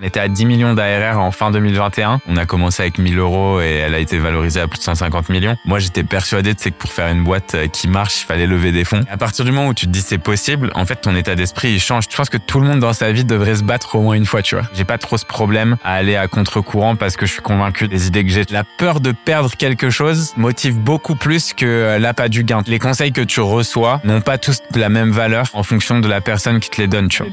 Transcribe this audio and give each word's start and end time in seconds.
On 0.00 0.04
était 0.04 0.20
à 0.20 0.28
10 0.28 0.46
millions 0.46 0.74
d'ARR 0.74 1.18
en 1.18 1.32
fin 1.32 1.50
2021. 1.50 2.20
On 2.28 2.36
a 2.36 2.46
commencé 2.46 2.82
avec 2.82 2.98
1000 2.98 3.18
euros 3.18 3.60
et 3.60 3.78
elle 3.78 3.94
a 3.94 3.98
été 3.98 4.18
valorisée 4.18 4.60
à 4.60 4.68
plus 4.68 4.78
de 4.78 4.84
150 4.84 5.28
millions. 5.28 5.56
Moi, 5.64 5.80
j'étais 5.80 6.04
persuadé 6.04 6.54
de 6.54 6.58
que 6.60 6.68
pour 6.70 6.92
faire 6.92 7.08
une 7.08 7.24
boîte 7.24 7.54
euh, 7.54 7.66
qui 7.66 7.88
marche, 7.88 8.22
il 8.22 8.26
fallait 8.26 8.46
lever 8.46 8.70
des 8.70 8.84
fonds. 8.84 9.04
à 9.10 9.16
partir 9.16 9.44
du 9.44 9.50
moment 9.50 9.68
où 9.68 9.74
tu 9.74 9.86
te 9.86 9.90
dis 9.90 10.00
c'est 10.00 10.18
possible, 10.18 10.70
en 10.74 10.84
fait, 10.84 10.96
ton 10.96 11.16
état 11.16 11.34
d'esprit, 11.34 11.72
il 11.72 11.80
change. 11.80 12.04
Je 12.08 12.16
pense 12.16 12.28
que 12.28 12.36
tout 12.36 12.60
le 12.60 12.66
monde 12.66 12.78
dans 12.78 12.92
sa 12.92 13.10
vie 13.10 13.24
devrait 13.24 13.56
se 13.56 13.64
battre 13.64 13.96
au 13.96 14.02
moins 14.02 14.14
une 14.14 14.26
fois, 14.26 14.42
tu 14.42 14.54
vois. 14.54 14.64
J'ai 14.72 14.84
pas 14.84 14.98
trop 14.98 15.16
ce 15.16 15.24
problème 15.24 15.76
à 15.82 15.94
aller 15.94 16.14
à 16.14 16.28
contre-courant 16.28 16.94
parce 16.94 17.16
que 17.16 17.26
je 17.26 17.32
suis 17.32 17.42
convaincu 17.42 17.88
des 17.88 18.06
idées 18.06 18.24
que 18.24 18.30
j'ai. 18.30 18.44
La 18.50 18.64
peur 18.64 19.00
de 19.00 19.10
perdre 19.12 19.50
quelque 19.56 19.90
chose 19.90 20.32
motive 20.36 20.78
beaucoup 20.78 21.16
plus 21.16 21.52
que 21.54 21.66
euh, 21.66 21.98
l'appât 21.98 22.28
du 22.28 22.44
gain. 22.44 22.62
Les 22.66 22.78
conseils 22.78 23.12
que 23.12 23.20
tu 23.20 23.40
reçois 23.40 24.00
n'ont 24.04 24.20
pas 24.20 24.38
tous 24.38 24.62
la 24.74 24.90
même 24.90 25.10
valeur 25.10 25.46
en 25.54 25.64
fonction 25.64 25.98
de 25.98 26.08
la 26.08 26.20
personne 26.20 26.60
qui 26.60 26.70
te 26.70 26.80
les 26.80 26.86
donne, 26.86 27.08
tu 27.08 27.24
vois. 27.24 27.32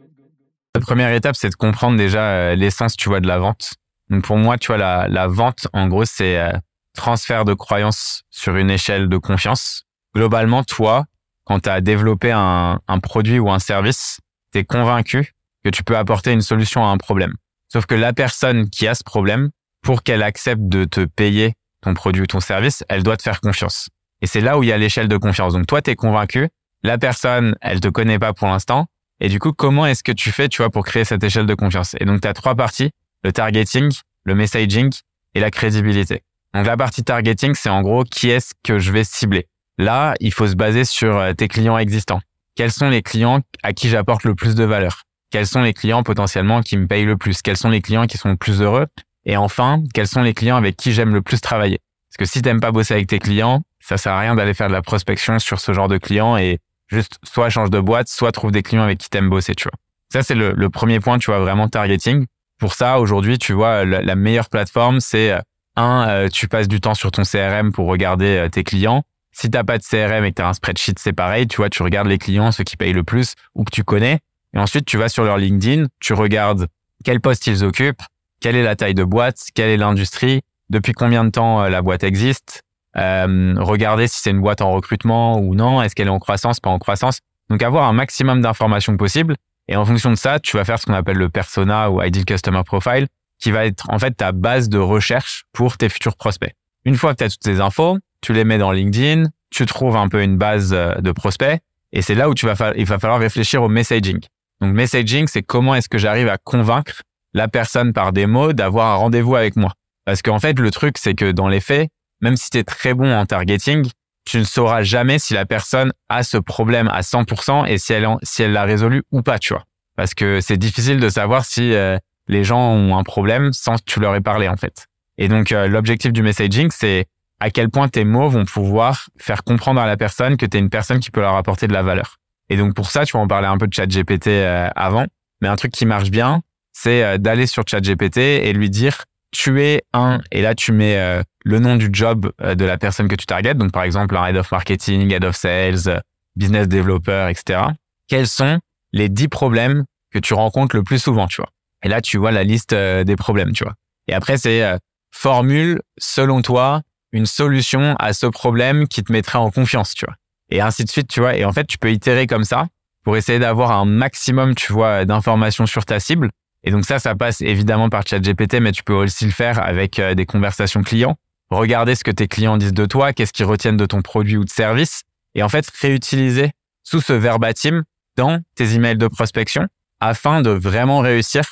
La 0.81 0.85
première 0.87 1.13
étape, 1.13 1.35
c'est 1.35 1.51
de 1.51 1.55
comprendre 1.55 1.95
déjà 1.95 2.23
euh, 2.23 2.55
l'essence, 2.55 2.97
tu 2.97 3.07
vois, 3.07 3.19
de 3.19 3.27
la 3.27 3.37
vente. 3.37 3.73
Donc 4.09 4.23
pour 4.23 4.37
moi, 4.37 4.57
tu 4.57 4.67
vois, 4.67 4.77
la, 4.77 5.07
la 5.07 5.27
vente, 5.27 5.67
en 5.73 5.87
gros, 5.87 6.05
c'est 6.05 6.39
euh, 6.39 6.51
transfert 6.97 7.45
de 7.45 7.53
croyances 7.53 8.23
sur 8.31 8.55
une 8.55 8.71
échelle 8.71 9.07
de 9.07 9.17
confiance. 9.17 9.83
Globalement, 10.15 10.63
toi, 10.63 11.05
quand 11.45 11.59
tu 11.59 11.69
as 11.69 11.81
développé 11.81 12.31
un, 12.31 12.79
un, 12.87 12.99
produit 12.99 13.37
ou 13.37 13.51
un 13.51 13.59
service, 13.59 14.21
tu 14.53 14.57
es 14.57 14.63
convaincu 14.63 15.33
que 15.63 15.69
tu 15.69 15.83
peux 15.83 15.95
apporter 15.95 16.31
une 16.31 16.41
solution 16.41 16.83
à 16.83 16.89
un 16.89 16.97
problème. 16.97 17.35
Sauf 17.71 17.85
que 17.85 17.93
la 17.93 18.11
personne 18.11 18.67
qui 18.67 18.87
a 18.87 18.95
ce 18.95 19.03
problème, 19.03 19.51
pour 19.83 20.01
qu'elle 20.01 20.23
accepte 20.23 20.63
de 20.63 20.85
te 20.85 21.05
payer 21.05 21.53
ton 21.81 21.93
produit 21.93 22.23
ou 22.23 22.27
ton 22.27 22.39
service, 22.39 22.83
elle 22.89 23.03
doit 23.03 23.17
te 23.17 23.23
faire 23.23 23.39
confiance. 23.39 23.89
Et 24.21 24.25
c'est 24.25 24.41
là 24.41 24.57
où 24.57 24.63
il 24.63 24.69
y 24.69 24.73
a 24.73 24.79
l'échelle 24.79 25.07
de 25.07 25.17
confiance. 25.17 25.53
Donc 25.53 25.67
toi, 25.67 25.83
tu 25.83 25.91
es 25.91 25.95
convaincu, 25.95 26.49
la 26.81 26.97
personne, 26.97 27.55
elle 27.61 27.81
te 27.81 27.87
connaît 27.87 28.17
pas 28.17 28.33
pour 28.33 28.47
l'instant, 28.47 28.87
et 29.21 29.29
du 29.29 29.37
coup, 29.37 29.53
comment 29.53 29.85
est-ce 29.85 30.03
que 30.03 30.11
tu 30.11 30.31
fais, 30.31 30.49
tu 30.49 30.63
vois, 30.63 30.71
pour 30.71 30.83
créer 30.83 31.05
cette 31.05 31.23
échelle 31.23 31.45
de 31.45 31.53
confiance? 31.53 31.95
Et 31.99 32.05
donc, 32.05 32.21
tu 32.21 32.27
as 32.27 32.33
trois 32.33 32.55
parties, 32.55 32.89
le 33.23 33.31
targeting, 33.31 33.91
le 34.23 34.33
messaging 34.33 34.91
et 35.35 35.39
la 35.39 35.51
crédibilité. 35.51 36.23
Donc, 36.55 36.65
la 36.65 36.75
partie 36.75 37.03
targeting, 37.03 37.53
c'est 37.53 37.69
en 37.69 37.83
gros 37.83 38.03
qui 38.03 38.31
est-ce 38.31 38.53
que 38.63 38.79
je 38.79 38.91
vais 38.91 39.03
cibler? 39.03 39.47
Là, 39.77 40.15
il 40.19 40.33
faut 40.33 40.47
se 40.47 40.55
baser 40.55 40.85
sur 40.85 41.17
euh, 41.17 41.33
tes 41.33 41.47
clients 41.47 41.77
existants. 41.77 42.19
Quels 42.55 42.71
sont 42.71 42.89
les 42.89 43.03
clients 43.03 43.41
à 43.61 43.73
qui 43.73 43.89
j'apporte 43.89 44.23
le 44.23 44.33
plus 44.33 44.55
de 44.55 44.63
valeur? 44.63 45.03
Quels 45.29 45.47
sont 45.47 45.61
les 45.61 45.73
clients 45.73 46.01
potentiellement 46.01 46.61
qui 46.61 46.75
me 46.75 46.87
payent 46.87 47.05
le 47.05 47.15
plus? 47.15 47.43
Quels 47.43 47.57
sont 47.57 47.69
les 47.69 47.81
clients 47.81 48.07
qui 48.07 48.17
sont 48.17 48.29
le 48.29 48.37
plus 48.37 48.61
heureux? 48.61 48.87
Et 49.25 49.37
enfin, 49.37 49.83
quels 49.93 50.07
sont 50.07 50.23
les 50.23 50.33
clients 50.33 50.57
avec 50.57 50.75
qui 50.75 50.93
j'aime 50.93 51.13
le 51.13 51.21
plus 51.21 51.39
travailler? 51.39 51.79
Parce 52.09 52.17
que 52.17 52.25
si 52.25 52.41
t'aimes 52.41 52.59
pas 52.59 52.71
bosser 52.71 52.95
avec 52.95 53.07
tes 53.07 53.19
clients, 53.19 53.61
ça 53.79 53.97
sert 53.97 54.13
à 54.13 54.19
rien 54.19 54.35
d'aller 54.35 54.55
faire 54.55 54.67
de 54.67 54.73
la 54.73 54.81
prospection 54.81 55.37
sur 55.37 55.59
ce 55.59 55.73
genre 55.73 55.87
de 55.87 55.99
clients 55.99 56.37
et 56.37 56.59
Juste 56.91 57.17
soit 57.23 57.49
change 57.49 57.69
de 57.69 57.79
boîte, 57.79 58.09
soit 58.09 58.31
trouve 58.31 58.51
des 58.51 58.63
clients 58.63 58.83
avec 58.83 58.99
qui 58.99 59.09
t'aimes 59.09 59.29
bosser, 59.29 59.55
tu 59.55 59.63
vois. 59.63 59.77
Ça, 60.11 60.23
c'est 60.23 60.35
le, 60.35 60.69
premier 60.69 60.99
point, 60.99 61.17
tu 61.19 61.31
vois, 61.31 61.39
vraiment 61.39 61.69
targeting. 61.69 62.25
Pour 62.59 62.73
ça, 62.73 62.99
aujourd'hui, 62.99 63.37
tu 63.39 63.53
vois, 63.53 63.85
la, 63.85 64.15
meilleure 64.15 64.49
plateforme, 64.49 64.99
c'est 64.99 65.31
euh, 65.31 65.39
un, 65.77 66.05
euh, 66.09 66.27
tu 66.27 66.49
passes 66.49 66.67
du 66.67 66.81
temps 66.81 66.93
sur 66.93 67.11
ton 67.11 67.23
CRM 67.23 67.71
pour 67.71 67.87
regarder 67.87 68.37
euh, 68.37 68.49
tes 68.49 68.65
clients. 68.65 69.03
Si 69.31 69.49
t'as 69.49 69.63
pas 69.63 69.77
de 69.77 69.83
CRM 69.83 70.25
et 70.25 70.31
que 70.31 70.35
t'as 70.35 70.49
un 70.49 70.53
spreadsheet, 70.53 70.95
c'est 70.97 71.13
pareil. 71.13 71.47
Tu 71.47 71.57
vois, 71.57 71.69
tu 71.69 71.81
regardes 71.81 72.07
les 72.07 72.17
clients, 72.17 72.51
ceux 72.51 72.65
qui 72.65 72.75
payent 72.75 72.91
le 72.91 73.03
plus 73.03 73.35
ou 73.55 73.63
que 73.63 73.71
tu 73.71 73.85
connais. 73.85 74.19
Et 74.53 74.59
ensuite, 74.59 74.85
tu 74.85 74.97
vas 74.97 75.07
sur 75.07 75.23
leur 75.23 75.37
LinkedIn, 75.37 75.85
tu 76.01 76.11
regardes 76.11 76.67
quel 77.05 77.21
poste 77.21 77.47
ils 77.47 77.63
occupent, 77.63 78.03
quelle 78.41 78.57
est 78.57 78.63
la 78.63 78.75
taille 78.75 78.93
de 78.93 79.05
boîte, 79.05 79.37
quelle 79.55 79.69
est 79.69 79.77
l'industrie, 79.77 80.41
depuis 80.69 80.91
combien 80.91 81.23
de 81.23 81.29
temps 81.29 81.63
la 81.69 81.81
boîte 81.81 82.03
existe, 82.03 82.63
euh, 82.97 83.55
regarder 83.57 84.07
si 84.07 84.19
c'est 84.21 84.31
une 84.31 84.41
boîte 84.41 84.61
en 84.61 84.71
recrutement 84.71 85.39
ou 85.39 85.55
non, 85.55 85.81
est-ce 85.81 85.95
qu'elle 85.95 86.07
est 86.07 86.11
en 86.11 86.19
croissance, 86.19 86.59
pas 86.59 86.69
en 86.69 86.79
croissance. 86.79 87.19
Donc 87.49 87.63
avoir 87.63 87.87
un 87.87 87.93
maximum 87.93 88.41
d'informations 88.41 88.97
possibles. 88.97 89.35
Et 89.67 89.75
en 89.75 89.85
fonction 89.85 90.09
de 90.09 90.15
ça, 90.15 90.39
tu 90.39 90.57
vas 90.57 90.65
faire 90.65 90.79
ce 90.79 90.85
qu'on 90.85 90.93
appelle 90.93 91.17
le 91.17 91.29
persona 91.29 91.89
ou 91.91 92.01
ideal 92.01 92.25
customer 92.25 92.63
profile, 92.65 93.07
qui 93.39 93.51
va 93.51 93.65
être 93.65 93.89
en 93.89 93.99
fait 93.99 94.11
ta 94.11 94.31
base 94.31 94.69
de 94.69 94.77
recherche 94.77 95.43
pour 95.53 95.77
tes 95.77 95.89
futurs 95.89 96.15
prospects. 96.15 96.53
Une 96.85 96.95
fois 96.95 97.13
que 97.13 97.19
tu 97.19 97.23
as 97.25 97.29
toutes 97.29 97.43
ces 97.43 97.61
infos, 97.61 97.97
tu 98.21 98.33
les 98.33 98.43
mets 98.43 98.57
dans 98.57 98.71
LinkedIn, 98.71 99.25
tu 99.49 99.65
trouves 99.65 99.95
un 99.95 100.07
peu 100.07 100.23
une 100.23 100.37
base 100.37 100.73
euh, 100.73 100.95
de 100.95 101.11
prospects, 101.11 101.59
et 101.93 102.01
c'est 102.01 102.15
là 102.15 102.29
où 102.29 102.33
tu 102.33 102.45
vas 102.45 102.73
il 102.75 102.85
va 102.85 102.99
falloir 102.99 103.19
réfléchir 103.19 103.61
au 103.63 103.69
messaging. 103.69 104.19
Donc 104.61 104.73
messaging, 104.73 105.27
c'est 105.27 105.43
comment 105.43 105.75
est-ce 105.75 105.89
que 105.89 105.97
j'arrive 105.97 106.29
à 106.29 106.37
convaincre 106.37 107.01
la 107.33 107.47
personne 107.47 107.93
par 107.93 108.13
des 108.13 108.25
mots 108.25 108.53
d'avoir 108.53 108.87
un 108.91 108.95
rendez-vous 108.95 109.35
avec 109.35 109.55
moi. 109.55 109.73
Parce 110.05 110.21
qu'en 110.21 110.39
fait, 110.39 110.57
le 110.59 110.71
truc, 110.71 110.97
c'est 110.97 111.13
que 111.13 111.31
dans 111.31 111.47
les 111.47 111.59
faits, 111.59 111.89
même 112.21 112.37
si 112.37 112.49
tu 112.49 112.57
es 112.57 112.63
très 112.63 112.93
bon 112.93 113.11
en 113.13 113.25
targeting, 113.25 113.89
tu 114.25 114.37
ne 114.37 114.43
sauras 114.43 114.83
jamais 114.83 115.19
si 115.19 115.33
la 115.33 115.45
personne 115.45 115.91
a 116.09 116.23
ce 116.23 116.37
problème 116.37 116.87
à 116.87 117.01
100% 117.01 117.67
et 117.67 117.77
si 117.77 117.93
elle, 117.93 118.07
si 118.23 118.43
elle 118.43 118.53
l'a 118.53 118.63
résolu 118.63 119.03
ou 119.11 119.21
pas, 119.21 119.39
tu 119.39 119.53
vois. 119.53 119.63
Parce 119.97 120.13
que 120.13 120.41
c'est 120.41 120.57
difficile 120.57 120.99
de 120.99 121.09
savoir 121.09 121.45
si 121.45 121.73
euh, 121.73 121.97
les 122.27 122.43
gens 122.43 122.71
ont 122.71 122.97
un 122.97 123.03
problème 123.03 123.51
sans 123.51 123.75
que 123.75 123.83
tu 123.85 123.99
leur 123.99 124.15
aies 124.15 124.21
parlé, 124.21 124.47
en 124.47 124.57
fait. 124.57 124.87
Et 125.17 125.27
donc, 125.27 125.51
euh, 125.51 125.67
l'objectif 125.67 126.13
du 126.13 126.21
messaging, 126.21 126.69
c'est 126.71 127.05
à 127.39 127.49
quel 127.49 127.69
point 127.69 127.89
tes 127.89 128.05
mots 128.05 128.29
vont 128.29 128.45
pouvoir 128.45 129.09
faire 129.17 129.43
comprendre 129.43 129.81
à 129.81 129.87
la 129.87 129.97
personne 129.97 130.37
que 130.37 130.45
tu 130.45 130.57
es 130.57 130.59
une 130.59 130.69
personne 130.69 130.99
qui 130.99 131.11
peut 131.11 131.21
leur 131.21 131.35
apporter 131.35 131.67
de 131.67 131.73
la 131.73 131.81
valeur. 131.81 132.17
Et 132.49 132.57
donc, 132.57 132.73
pour 132.75 132.91
ça, 132.91 133.05
tu 133.05 133.13
vas 133.13 133.19
en 133.19 133.27
parler 133.27 133.47
un 133.47 133.57
peu 133.57 133.67
de 133.67 133.73
ChatGPT 133.73 134.27
euh, 134.27 134.69
avant. 134.75 135.05
Mais 135.41 135.47
un 135.47 135.55
truc 135.55 135.71
qui 135.71 135.85
marche 135.85 136.11
bien, 136.11 136.41
c'est 136.71 137.17
d'aller 137.17 137.47
sur 137.47 137.63
ChatGPT 137.67 138.17
et 138.17 138.53
lui 138.53 138.69
dire, 138.69 139.05
tu 139.31 139.61
es 139.61 139.81
un, 139.93 140.19
et 140.31 140.41
là, 140.41 140.53
tu 140.53 140.71
mets 140.71 141.23
le 141.43 141.59
nom 141.59 141.75
du 141.75 141.89
job 141.91 142.31
euh, 142.41 142.55
de 142.55 142.65
la 142.65 142.77
personne 142.77 143.07
que 143.07 143.15
tu 143.15 143.25
targetes, 143.25 143.57
donc 143.57 143.71
par 143.71 143.83
exemple 143.83 144.15
un 144.15 144.25
head 144.25 144.35
of 144.35 144.51
marketing, 144.51 145.11
head 145.11 145.23
of 145.23 145.35
sales, 145.35 145.87
euh, 145.87 145.99
business 146.35 146.67
developer, 146.67 147.27
etc. 147.29 147.61
Quels 148.07 148.27
sont 148.27 148.59
les 148.93 149.09
10 149.09 149.27
problèmes 149.27 149.85
que 150.11 150.19
tu 150.19 150.33
rencontres 150.33 150.75
le 150.75 150.83
plus 150.83 150.99
souvent, 150.99 151.27
tu 151.27 151.41
vois? 151.41 151.49
Et 151.83 151.87
là, 151.87 152.01
tu 152.01 152.17
vois 152.17 152.31
la 152.31 152.43
liste 152.43 152.73
euh, 152.73 153.03
des 153.03 153.15
problèmes, 153.15 153.53
tu 153.53 153.63
vois. 153.63 153.73
Et 154.07 154.13
après, 154.13 154.37
c'est 154.37 154.63
formule, 155.11 155.81
selon 155.97 156.41
toi, 156.41 156.81
une 157.11 157.25
solution 157.25 157.95
à 157.99 158.13
ce 158.13 158.25
problème 158.25 158.87
qui 158.87 159.03
te 159.03 159.11
mettrait 159.11 159.37
en 159.37 159.51
confiance, 159.51 159.93
tu 159.93 160.05
vois. 160.05 160.15
Et 160.49 160.61
ainsi 160.61 160.83
de 160.83 160.89
suite, 160.89 161.07
tu 161.07 161.21
vois. 161.21 161.35
Et 161.35 161.45
en 161.45 161.51
fait, 161.51 161.65
tu 161.65 161.77
peux 161.77 161.91
itérer 161.91 162.27
comme 162.27 162.43
ça 162.43 162.67
pour 163.03 163.17
essayer 163.17 163.39
d'avoir 163.39 163.71
un 163.71 163.85
maximum, 163.85 164.55
tu 164.55 164.73
vois, 164.73 165.05
d'informations 165.05 165.65
sur 165.65 165.85
ta 165.85 165.99
cible. 165.99 166.29
Et 166.63 166.71
donc 166.71 166.85
ça, 166.85 166.99
ça 166.99 167.15
passe 167.15 167.41
évidemment 167.41 167.89
par 167.89 168.05
ChatGPT, 168.05 168.55
mais 168.55 168.71
tu 168.71 168.83
peux 168.83 168.93
aussi 168.93 169.25
le 169.25 169.31
faire 169.31 169.61
avec 169.61 169.99
des 169.99 170.25
conversations 170.25 170.83
clients 170.83 171.17
regarder 171.57 171.95
ce 171.95 172.03
que 172.03 172.11
tes 172.11 172.27
clients 172.27 172.57
disent 172.57 172.73
de 172.73 172.85
toi, 172.85 173.13
qu'est-ce 173.13 173.33
qu'ils 173.33 173.45
retiennent 173.45 173.77
de 173.77 173.85
ton 173.85 174.01
produit 174.01 174.37
ou 174.37 174.45
de 174.45 174.49
service, 174.49 175.03
et 175.35 175.43
en 175.43 175.49
fait 175.49 175.69
réutiliser 175.81 176.51
sous 176.83 177.01
ce 177.01 177.13
verbatim 177.13 177.83
dans 178.17 178.39
tes 178.55 178.73
emails 178.73 178.97
de 178.97 179.07
prospection 179.07 179.67
afin 179.99 180.41
de 180.41 180.49
vraiment 180.49 180.99
réussir, 180.99 181.43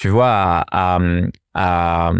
tu 0.00 0.08
vois, 0.08 0.30
à, 0.30 0.98
à, 1.54 2.12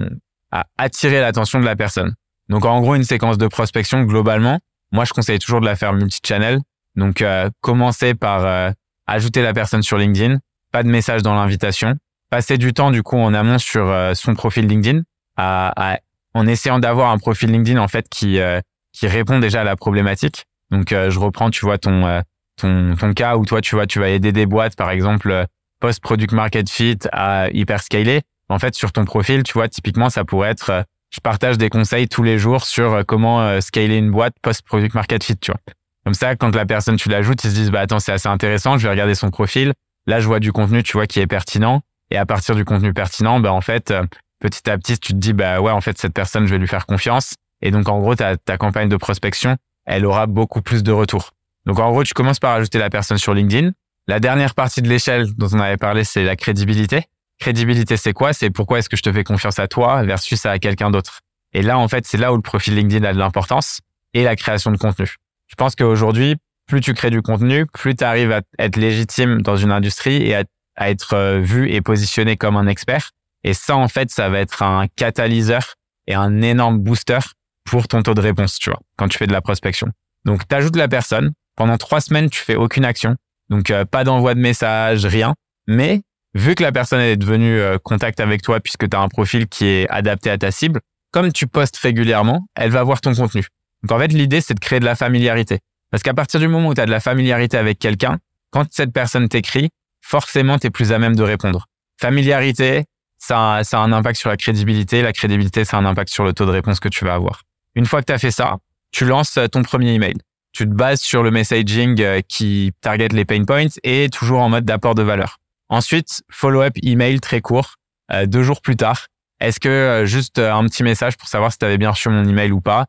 à, 0.53 0.65
attirer 0.77 1.21
l'attention 1.21 1.61
de 1.61 1.65
la 1.65 1.77
personne. 1.77 2.15
Donc 2.49 2.65
en 2.65 2.81
gros, 2.81 2.95
une 2.95 3.05
séquence 3.05 3.39
de 3.39 3.47
prospection, 3.47 4.03
globalement, 4.03 4.59
moi 4.93 5.05
je 5.05 5.13
conseille 5.13 5.39
toujours 5.39 5.61
de 5.61 5.67
la 5.67 5.77
faire 5.77 5.93
multi-channel. 5.93 6.61
Donc 6.97 7.23
euh, 7.23 7.49
commencer 7.61 8.15
par 8.15 8.45
euh, 8.45 8.71
ajouter 9.07 9.43
la 9.43 9.53
personne 9.53 9.83
sur 9.83 9.99
LinkedIn, 9.99 10.39
pas 10.73 10.83
de 10.83 10.89
message 10.89 11.23
dans 11.23 11.35
l'invitation, 11.35 11.95
passer 12.31 12.59
du 12.59 12.73
temps 12.73 12.91
du 12.91 13.03
coup 13.03 13.17
en 13.17 13.33
amont 13.35 13.59
sur 13.59 13.89
euh, 13.89 14.15
son 14.15 14.35
profil 14.35 14.67
LinkedIn 14.67 15.03
à, 15.37 15.73
à 15.95 15.99
en 16.35 16.47
essayant 16.47 16.79
d'avoir 16.79 17.11
un 17.11 17.19
profil 17.19 17.51
LinkedIn 17.51 17.81
en 17.81 17.89
fait 17.89 18.09
qui 18.09 18.39
euh, 18.39 18.61
qui 18.93 19.07
répond 19.07 19.39
déjà 19.39 19.63
à 19.63 19.65
la 19.65 19.77
problématique. 19.77 20.47
Donc 20.71 20.93
euh, 20.93 21.11
je 21.11 21.19
reprends 21.19 21.51
tu 21.51 21.65
vois 21.65 21.79
ton 21.79 22.07
euh, 22.07 22.21
ton 22.57 22.95
ton 22.97 23.13
cas 23.13 23.37
où 23.37 23.45
toi 23.45 23.61
tu 23.61 23.75
vois 23.75 23.87
tu 23.87 24.01
vas 24.01 24.09
aider 24.09 24.33
des 24.33 24.47
boîtes 24.47 24.77
par 24.77 24.91
exemple 24.91 25.47
post 25.81 26.01
product 26.01 26.33
market 26.33 26.69
fit 26.69 26.99
à 27.13 27.49
hyper 27.51 27.83
scaler. 27.83 28.23
En 28.49 28.59
fait 28.59 28.75
sur 28.75 28.93
ton 28.93 29.05
profil, 29.05 29.43
tu 29.43 29.53
vois 29.53 29.69
typiquement 29.69 30.11
ça 30.11 30.25
pourrait 30.25 30.51
être 30.51 30.85
je 31.11 31.21
partage 31.21 31.57
des 31.59 31.71
conseils 31.71 32.09
tous 32.09 32.23
les 32.23 32.39
jours 32.39 32.65
sur 32.65 32.93
euh, 32.93 33.03
comment 33.07 33.41
euh, 33.41 33.61
scaler 33.61 33.97
une 33.97 34.11
boîte 34.11 34.35
post-product 34.43 34.95
market 34.95 35.25
fit, 35.25 35.37
tu 35.37 35.51
vois. 35.51 35.61
Comme 36.05 36.15
ça, 36.15 36.37
quand 36.37 36.55
la 36.55 36.67
personne, 36.67 36.97
tu 36.97 37.09
l'ajoutes, 37.09 37.43
ils 37.45 37.51
se 37.51 37.55
disent, 37.55 37.71
bah 37.71 37.81
attends, 37.81 37.99
c'est 37.99 38.13
assez 38.13 38.29
intéressant, 38.29 38.79
je 38.79 38.85
vais 38.85 38.91
regarder 38.91 39.15
son 39.15 39.31
profil. 39.31 39.73
Là, 40.07 40.21
je 40.21 40.27
vois 40.27 40.41
du 40.41 40.53
contenu, 40.53 40.83
tu 40.83 40.93
vois, 40.93 41.07
qui 41.07 41.21
est 41.21 41.27
pertinent. 41.27 41.83
Et 42.11 42.17
à 42.17 42.25
partir 42.25 42.55
du 42.55 42.65
contenu 42.65 42.95
pertinent, 42.95 43.41
bah 43.41 43.53
en 43.53 43.61
fait, 43.61 43.91
euh, 43.91 44.03
petit 44.41 44.69
à 44.71 44.79
petit, 44.79 44.99
tu 44.99 45.13
te 45.13 45.19
dis, 45.19 45.33
bah 45.33 45.61
ouais, 45.61 45.73
en 45.73 45.81
fait, 45.81 45.99
cette 45.99 46.15
personne, 46.15 46.47
je 46.47 46.53
vais 46.53 46.59
lui 46.59 46.69
faire 46.69 46.87
confiance. 46.87 47.35
Et 47.61 47.71
donc, 47.71 47.89
en 47.89 47.99
gros, 48.01 48.15
ta, 48.15 48.37
ta 48.37 48.57
campagne 48.57 48.89
de 48.89 48.97
prospection, 48.97 49.57
elle 49.87 50.07
aura 50.07 50.27
beaucoup 50.27 50.63
plus 50.63 50.83
de 50.83 50.93
retours. 50.93 51.31
Donc, 51.67 51.79
en 51.79 51.91
gros, 51.91 52.05
tu 52.05 52.15
commences 52.15 52.39
par 52.39 52.55
ajouter 52.55 52.79
la 52.79 52.91
personne 52.91 53.19
sur 53.19 53.35
LinkedIn. 53.35 53.73
La 54.07 54.21
dernière 54.21 54.55
partie 54.55 54.81
de 54.81 54.89
l'échelle 54.89 55.27
dont 55.37 55.49
on 55.53 55.61
avait 55.61 55.77
parlé, 55.77 56.05
c'est 56.05 56.25
la 56.25 56.37
crédibilité. 56.37 57.05
Crédibilité, 57.39 57.97
c'est 57.97 58.13
quoi? 58.13 58.33
C'est 58.33 58.51
pourquoi 58.51 58.79
est-ce 58.79 58.89
que 58.89 58.97
je 58.97 59.03
te 59.03 59.13
fais 59.13 59.25
confiance 59.25 59.59
à 59.59 59.69
toi 59.69 60.03
versus 60.03 60.47
à 60.47 60.59
quelqu'un 60.59 60.91
d'autre? 60.91 61.21
Et 61.53 61.63
là, 61.63 61.79
en 61.79 61.89
fait, 61.89 62.07
c'est 62.07 62.17
là 62.17 62.33
où 62.33 62.37
le 62.37 62.43
profil 62.43 62.75
LinkedIn 62.75 63.07
a 63.07 63.13
de 63.13 63.19
l'importance 63.19 63.81
et 64.15 64.25
la 64.25 64.37
création 64.37 64.71
de 64.71 64.77
contenu. 64.77 65.17
Je 65.47 65.55
pense 65.55 65.75
qu'aujourd'hui, 65.75 66.37
plus 66.67 66.81
tu 66.81 66.95
crées 66.95 67.11
du 67.11 67.23
contenu, 67.23 67.67
plus 67.67 67.95
tu 67.95 68.05
arrives 68.05 68.33
à 68.33 68.43
être 68.59 68.77
légitime 68.77 69.43
dans 69.43 69.57
une 69.57 69.73
industrie 69.73 70.23
et 70.23 70.37
à, 70.37 70.45
être 70.81 71.15
euh, 71.15 71.41
vu 71.41 71.71
et 71.73 71.81
positionné 71.81 72.37
comme 72.37 72.57
un 72.57 72.69
expert. 72.69 73.11
Et 73.49 73.55
ça, 73.55 73.79
en 73.79 73.89
fait, 73.89 74.11
ça 74.11 74.29
va 74.29 74.41
être 74.41 74.63
un 74.63 74.89
catalyseur 74.95 75.73
et 76.07 76.13
un 76.13 76.43
énorme 76.43 76.81
booster 76.81 77.21
pour 77.65 77.89
ton 77.89 78.03
taux 78.03 78.13
de 78.13 78.21
réponse, 78.21 78.59
tu 78.59 78.69
vois, 78.69 78.79
quand 78.99 79.09
tu 79.09 79.17
fais 79.17 79.27
de 79.27 79.33
la 79.33 79.41
prospection. 79.41 79.89
Donc, 80.27 80.47
tu 80.47 80.55
ajoutes 80.55 80.77
la 80.77 80.87
personne. 80.87 81.33
Pendant 81.57 81.79
trois 81.79 82.03
semaines, 82.03 82.29
tu 82.29 82.41
fais 82.41 82.57
aucune 82.57 82.85
action. 82.85 83.17
Donc, 83.49 83.71
euh, 83.71 83.87
pas 83.87 84.05
d'envoi 84.05 84.35
de 84.35 84.41
message, 84.41 85.07
rien. 85.07 85.35
Mais 85.67 86.03
vu 86.35 86.55
que 86.57 86.63
la 86.63 86.73
personne 86.73 87.01
est 87.01 87.17
devenue 87.17 87.59
euh, 87.59 87.79
contact 87.83 88.21
avec 88.21 88.43
toi 88.43 88.61
puisque 88.61 88.87
tu 88.87 88.95
as 88.95 89.01
un 89.01 89.09
profil 89.09 89.49
qui 89.49 89.65
est 89.65 89.89
adapté 89.89 90.29
à 90.29 90.37
ta 90.37 90.51
cible, 90.51 90.81
comme 91.11 91.33
tu 91.33 91.47
postes 91.47 91.79
régulièrement, 91.79 92.47
elle 92.55 92.71
va 92.71 92.83
voir 92.83 93.01
ton 93.01 93.15
contenu. 93.15 93.47
Donc 93.83 93.97
en 93.97 93.99
fait, 93.99 94.09
l'idée, 94.09 94.43
c'est 94.43 94.53
de 94.53 94.61
créer 94.61 94.79
de 94.79 94.85
la 94.85 94.95
familiarité. 94.95 95.61
Parce 95.91 96.03
qu'à 96.03 96.13
partir 96.13 96.39
du 96.39 96.49
moment 96.49 96.69
où 96.69 96.75
tu 96.75 96.83
as 96.83 96.87
de 96.87 96.91
la 96.91 97.01
familiarité 97.01 97.57
avec 97.57 97.79
quelqu'un, 97.79 98.19
quand 98.51 98.67
cette 98.71 98.93
personne 98.93 99.27
t'écrit, 99.27 99.71
forcément, 100.03 100.59
tu 100.59 100.67
es 100.67 100.71
plus 100.71 100.93
à 100.93 100.99
même 100.99 101.17
de 101.17 101.23
répondre. 101.23 101.65
Familiarité, 101.99 102.85
ça, 103.19 103.61
ça 103.63 103.81
a 103.81 103.83
un 103.83 103.93
impact 103.93 104.19
sur 104.19 104.31
la 104.31 104.37
crédibilité. 104.37 105.03
La 105.03 105.13
crédibilité, 105.13 105.65
ça 105.65 105.77
a 105.77 105.81
un 105.81 105.85
impact 105.85 106.11
sur 106.11 106.25
le 106.25 106.33
taux 106.33 106.47
de 106.47 106.51
réponse 106.51 106.81
que 106.81 106.89
tu 106.89 107.05
vas 107.05 107.15
avoir. 107.15 107.43
Une 107.75 107.87
fois 107.87 108.01
que 108.01 108.07
tu 108.07 108.13
as 108.13 108.19
fait 108.19 108.31
ça, 108.31 108.59
tu 108.93 109.05
lances 109.05 109.37
euh, 109.37 109.47
ton 109.47 109.63
premier 109.63 109.93
email. 109.93 110.17
Tu 110.53 110.65
te 110.65 110.73
bases 110.73 111.01
sur 111.01 111.23
le 111.23 111.31
messaging 111.31 112.01
euh, 112.01 112.21
qui 112.27 112.73
target 112.81 113.09
les 113.09 113.25
pain 113.25 113.45
points 113.45 113.67
et 113.85 114.09
toujours 114.09 114.41
en 114.41 114.49
mode 114.49 114.65
d'apport 114.65 114.95
de 114.95 115.03
valeur. 115.03 115.39
Ensuite, 115.69 116.23
follow-up 116.31 116.75
email 116.83 117.21
très 117.21 117.41
court, 117.41 117.75
euh, 118.11 118.27
deux 118.27 118.43
jours 118.43 118.63
plus 118.63 118.77
tard. 118.77 119.07
Est-ce 119.41 119.61
que 119.61 119.69
euh, 119.69 120.07
juste 120.07 120.39
euh, 120.39 120.53
un 120.53 120.65
petit 120.65 120.83
message 120.83 121.17
pour 121.17 121.29
savoir 121.29 121.53
si 121.53 121.59
tu 121.59 121.65
avais 121.65 121.79
bien 121.79 121.91
reçu 121.91 122.09
mon 122.09 122.25
email 122.25 122.53
ou 122.53 122.61
pas, 122.61 122.87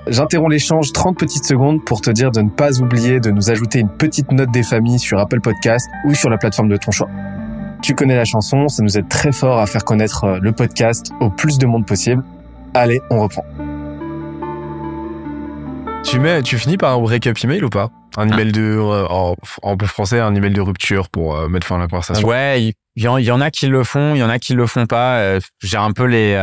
J'interromps 0.07 0.51
l'échange 0.51 0.91
30 0.91 1.17
petites 1.17 1.45
secondes 1.45 1.83
pour 1.83 2.01
te 2.01 2.09
dire 2.09 2.31
de 2.31 2.41
ne 2.41 2.49
pas 2.49 2.79
oublier 2.81 3.19
de 3.19 3.31
nous 3.31 3.51
ajouter 3.51 3.79
une 3.79 3.89
petite 3.89 4.31
note 4.31 4.51
des 4.51 4.63
familles 4.63 4.99
sur 4.99 5.19
Apple 5.19 5.41
Podcast 5.41 5.87
ou 6.05 6.13
sur 6.13 6.29
la 6.29 6.37
plateforme 6.37 6.69
de 6.69 6.77
ton 6.77 6.91
choix. 6.91 7.09
Tu 7.81 7.95
connais 7.95 8.15
la 8.15 8.25
chanson, 8.25 8.67
ça 8.67 8.83
nous 8.83 8.97
aide 8.97 9.07
très 9.07 9.31
fort 9.31 9.59
à 9.59 9.65
faire 9.65 9.85
connaître 9.85 10.39
le 10.41 10.51
podcast 10.51 11.11
au 11.19 11.29
plus 11.29 11.57
de 11.57 11.65
monde 11.65 11.85
possible. 11.85 12.23
Allez, 12.73 13.01
on 13.09 13.21
reprend. 13.21 13.45
Tu 16.03 16.19
mets, 16.19 16.41
tu 16.41 16.57
finis 16.57 16.77
par 16.77 16.97
un 16.97 17.01
break-up 17.01 17.37
email 17.43 17.63
ou 17.63 17.69
pas? 17.69 17.89
Un 18.19 18.29
ah. 18.29 18.33
email 18.33 18.51
de, 18.51 18.61
euh, 18.61 19.07
en, 19.09 19.35
en 19.61 19.77
français, 19.85 20.19
un 20.19 20.33
email 20.35 20.53
de 20.53 20.61
rupture 20.61 21.09
pour 21.09 21.35
euh, 21.35 21.47
mettre 21.47 21.65
fin 21.65 21.75
à 21.75 21.79
la 21.79 21.87
conversation. 21.87 22.27
Ouais, 22.27 22.61
il 22.61 22.73
y, 22.95 23.03
y, 23.03 23.31
en 23.31 23.41
a 23.41 23.51
qui 23.51 23.67
le 23.67 23.83
font, 23.83 24.15
il 24.15 24.19
y 24.19 24.23
en 24.23 24.29
a 24.29 24.39
qui 24.39 24.53
le 24.53 24.67
font 24.67 24.85
pas. 24.85 25.17
Euh, 25.17 25.39
j'ai 25.61 25.77
un 25.77 25.91
peu 25.91 26.05
les. 26.05 26.35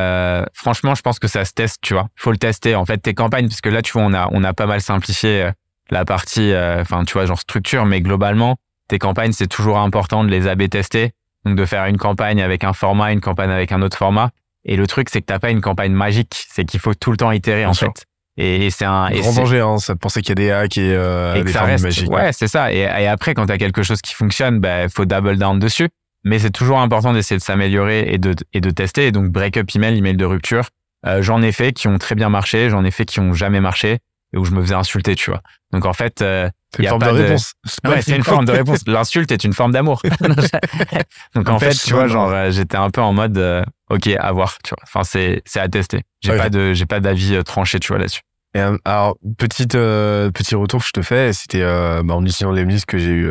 franchement, 0.52 0.94
je 0.94 1.02
pense 1.02 1.18
que 1.18 1.28
ça 1.28 1.44
se 1.44 1.52
teste, 1.52 1.78
tu 1.82 1.94
vois. 1.94 2.08
Faut 2.16 2.30
le 2.30 2.38
tester. 2.38 2.74
En 2.74 2.84
fait, 2.84 2.98
tes 2.98 3.14
campagnes, 3.14 3.48
parce 3.48 3.60
que 3.60 3.68
là, 3.68 3.82
tu 3.82 3.92
vois, 3.92 4.02
on 4.02 4.14
a 4.14 4.28
on 4.32 4.44
a 4.44 4.52
pas 4.52 4.66
mal 4.66 4.80
simplifié 4.80 5.50
la 5.90 6.04
partie, 6.04 6.52
euh, 6.52 6.80
enfin, 6.80 7.04
tu 7.04 7.14
vois, 7.14 7.26
genre 7.26 7.38
structure, 7.38 7.86
mais 7.86 8.00
globalement, 8.00 8.56
tes 8.88 8.98
campagnes, 8.98 9.32
c'est 9.32 9.46
toujours 9.46 9.78
important 9.78 10.24
de 10.24 10.30
les 10.30 10.46
AB 10.46 10.68
tester. 10.68 11.12
Donc, 11.44 11.56
de 11.56 11.64
faire 11.64 11.84
une 11.86 11.96
campagne 11.96 12.42
avec 12.42 12.64
un 12.64 12.72
format, 12.72 13.12
une 13.12 13.20
campagne 13.20 13.50
avec 13.50 13.70
un 13.72 13.82
autre 13.82 13.96
format. 13.96 14.30
Et 14.64 14.76
le 14.76 14.86
truc, 14.88 15.08
c'est 15.10 15.20
que 15.20 15.26
t'as 15.26 15.38
pas 15.38 15.50
une 15.50 15.60
campagne 15.60 15.92
magique. 15.92 16.46
C'est 16.50 16.64
qu'il 16.64 16.80
faut 16.80 16.94
tout 16.94 17.12
le 17.12 17.16
temps 17.16 17.30
itérer, 17.30 17.66
en 17.66 17.74
fait. 17.74 18.06
Et, 18.38 18.70
c'est 18.70 18.84
un 18.84 19.10
grand 19.10 19.32
danger, 19.32 19.60
hein, 19.60 19.78
ça 19.78 19.94
de 19.94 19.98
penser 19.98 20.20
qu'il 20.20 20.30
y 20.30 20.32
a 20.32 20.34
des 20.34 20.50
hacks 20.50 20.76
et, 20.76 20.92
euh, 20.92 21.42
des 21.42 21.52
formules 21.52 21.80
magiques. 21.80 22.10
Ouais, 22.10 22.32
c'est 22.32 22.48
ça. 22.48 22.72
Et, 22.72 22.80
et, 22.80 23.06
après, 23.06 23.34
quand 23.34 23.46
t'as 23.46 23.56
quelque 23.56 23.82
chose 23.82 24.02
qui 24.02 24.14
fonctionne, 24.14 24.60
bah, 24.60 24.88
faut 24.88 25.06
double 25.06 25.38
down 25.38 25.58
dessus. 25.58 25.88
Mais 26.24 26.38
c'est 26.38 26.50
toujours 26.50 26.80
important 26.80 27.12
d'essayer 27.12 27.38
de 27.38 27.42
s'améliorer 27.42 28.12
et 28.12 28.18
de, 28.18 28.34
et 28.52 28.60
de 28.60 28.70
tester. 28.70 29.06
Et 29.06 29.12
donc, 29.12 29.30
break-up 29.30 29.70
email, 29.74 29.96
email 29.96 30.16
de 30.16 30.24
rupture, 30.24 30.68
euh, 31.06 31.22
j'en 31.22 31.40
ai 31.40 31.52
fait 31.52 31.72
qui 31.72 31.88
ont 31.88 31.98
très 31.98 32.14
bien 32.14 32.28
marché, 32.28 32.68
j'en 32.68 32.84
ai 32.84 32.90
fait 32.90 33.04
qui 33.04 33.20
ont 33.20 33.32
jamais 33.32 33.60
marché 33.60 33.98
et 34.32 34.38
où 34.38 34.44
je 34.44 34.52
me 34.52 34.60
faisais 34.62 34.74
insulter, 34.74 35.14
tu 35.14 35.30
vois. 35.30 35.42
Donc 35.72 35.84
en 35.84 35.92
fait, 35.92 36.22
euh, 36.22 36.48
c'est 36.74 36.82
une 36.82 36.88
forme 36.88 37.02
de 37.02 37.08
réponse. 37.08 37.52
Ouais, 37.84 38.02
c'est 38.02 38.16
une 38.16 38.24
forme 38.24 38.44
de 38.44 38.52
réponse. 38.52 38.80
L'insulte 38.86 39.32
est 39.32 39.44
une 39.44 39.52
forme 39.52 39.72
d'amour. 39.72 40.00
Donc 41.34 41.48
en, 41.48 41.58
fait, 41.58 41.74
tu 41.74 41.92
vois, 41.92 42.06
genre 42.06 42.30
euh, 42.30 42.50
j'étais 42.50 42.76
un 42.76 42.90
peu 42.90 43.00
en 43.00 43.12
mode 43.12 43.38
euh, 43.38 43.64
OK, 43.90 44.08
à 44.08 44.32
voir, 44.32 44.58
tu 44.62 44.70
vois. 44.70 44.78
Enfin 44.82 45.04
c'est 45.04 45.42
c'est 45.44 45.60
à 45.60 45.68
tester. 45.68 46.02
J'ai 46.22 46.36
pas 46.36 46.50
de 46.50 46.72
j'ai 46.72 46.86
pas 46.86 47.00
d'avis 47.00 47.42
tranché, 47.44 47.78
tu 47.78 47.88
vois 47.88 47.98
là-dessus. 47.98 48.22
Et 48.54 48.60
alors 48.84 49.16
petite 49.38 49.72
petit 49.72 50.54
retour 50.54 50.80
que 50.80 50.86
je 50.86 50.92
te 50.92 51.02
fais, 51.02 51.32
c'était 51.32 51.62
bah, 51.62 52.14
en 52.14 52.24
utilisant 52.24 52.52
les 52.52 52.64
listes 52.64 52.86
que 52.86 52.98
j'ai 52.98 53.10
eu 53.10 53.30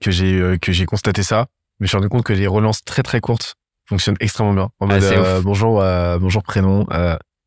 que 0.00 0.10
j'ai 0.10 0.58
que 0.60 0.72
j'ai 0.72 0.86
constaté 0.86 1.22
ça, 1.22 1.46
mais 1.78 1.80
je 1.80 1.84
me 1.84 1.88
suis 1.88 1.96
rendu 1.96 2.08
compte 2.08 2.24
que 2.24 2.32
les 2.32 2.46
relances 2.46 2.82
très 2.84 3.02
très 3.02 3.20
courtes 3.20 3.54
fonctionnent 3.88 4.16
extrêmement 4.20 4.54
bien. 4.54 4.70
En 4.80 4.90
ah, 4.90 4.98
mode 4.98 5.42
bonjour 5.44 5.84
bonjour 6.20 6.42
prénom, 6.42 6.86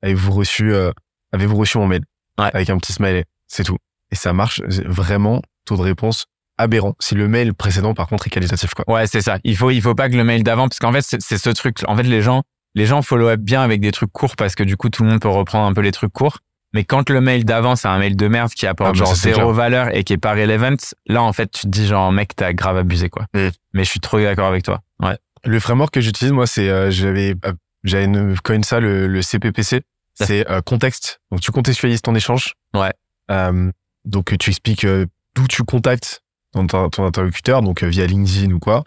avez-vous 0.02 0.32
reçu 0.32 0.74
avez-vous 1.34 1.58
reçu 1.58 1.78
mon 1.78 1.88
mail? 1.88 2.02
Avec 2.38 2.70
un 2.70 2.78
petit 2.78 2.94
smiley, 2.94 3.26
c'est 3.48 3.64
tout. 3.64 3.78
Et 4.12 4.16
ça 4.16 4.34
marche 4.34 4.62
vraiment, 4.62 5.42
taux 5.66 5.78
de 5.78 5.82
réponse 5.82 6.26
aberrant. 6.58 6.96
Si 7.00 7.16
le 7.16 7.28
mail 7.28 7.54
précédent, 7.54 7.94
par 7.94 8.08
contre, 8.08 8.28
est 8.28 8.30
qualitatif, 8.30 8.74
quoi. 8.74 8.86
Ouais, 8.92 9.08
c'est 9.08 9.22
ça. 9.22 9.38
Il 9.44 9.56
faut, 9.56 9.70
il 9.72 9.82
faut 9.82 9.96
pas 9.96 10.10
que 10.10 10.16
le 10.16 10.24
mail 10.24 10.44
d'avant, 10.44 10.68
parce 10.68 10.80
qu'en 10.80 10.92
fait, 10.92 11.02
c'est 11.02 11.38
ce 11.38 11.50
truc. 11.52 11.78
En 11.88 11.96
fait, 11.96 12.04
les 12.04 12.22
gens, 12.22 12.44
les 12.76 12.86
gens 12.86 13.02
follow 13.02 13.28
up 13.28 13.40
bien 13.40 13.62
avec 13.62 13.82
des 13.82 13.92
trucs 13.92 14.12
courts 14.12 14.36
parce 14.36 14.56
que 14.56 14.64
du 14.64 14.78
coup, 14.78 14.90
tout 14.90 15.04
le 15.04 15.10
monde 15.10 15.22
peut 15.22 15.30
reprendre 15.30 15.68
un 15.68 15.74
peu 15.74 15.82
les 15.82 15.92
trucs 15.92 16.14
courts. 16.14 16.40
Mais 16.74 16.84
quand 16.84 17.10
le 17.10 17.22
mail 17.22 17.46
d'avant, 17.46 17.76
c'est 17.76 17.88
un 17.88 17.98
mail 17.98 18.16
de 18.16 18.28
merde 18.28 18.52
qui 18.52 18.68
apporte 18.68 18.90
ah, 18.90 19.00
bah, 19.00 19.06
genre 19.06 19.16
zéro 19.16 19.54
valeur 19.54 19.96
et 19.96 20.04
qui 20.04 20.14
est 20.14 20.18
pas 20.18 20.34
relevant, 20.34 20.76
là, 21.08 21.24
en 21.24 21.32
fait, 21.34 21.50
tu 21.50 21.62
te 21.62 21.68
dis 21.68 21.88
genre, 21.88 22.12
mec, 22.12 22.36
t'as 22.36 22.54
grave 22.54 22.78
abusé, 22.78 23.10
quoi. 23.10 23.26
Mm. 23.34 23.48
Mais 23.74 23.84
je 23.84 23.90
suis 23.90 24.00
trop 24.00 24.20
d'accord 24.20 24.48
avec 24.48 24.64
toi. 24.64 24.82
Ouais. 25.02 25.18
Le 25.46 25.60
framework 25.60 25.94
que 25.94 26.02
j'utilise, 26.02 26.34
moi, 26.34 26.46
c'est, 26.46 26.70
euh, 26.70 26.92
j'avais, 26.92 27.36
euh, 27.46 27.54
j'avais 27.84 28.08
connu 28.44 28.64
ça, 28.64 28.80
le, 28.80 29.08
le 29.08 29.22
CPPC. 29.22 29.82
C'est 30.26 30.50
euh, 30.50 30.62
contexte. 30.62 31.20
Donc, 31.32 31.42
tu 31.42 31.52
contextualises 31.52 32.02
ton 32.02 32.16
échange. 32.16 32.54
Ouais. 32.74 32.92
Euh, 33.30 33.72
donc 34.08 34.36
tu 34.40 34.50
expliques 34.50 34.86
euh, 34.86 35.06
d'où 35.36 35.48
tu 35.48 35.64
contactes 35.64 36.24
ton, 36.54 36.66
ton 36.66 37.06
interlocuteur, 37.06 37.62
donc 37.62 37.84
euh, 37.84 37.88
via 37.88 38.08
LinkedIn 38.08 38.52
ou 38.52 38.60
quoi. 38.60 38.84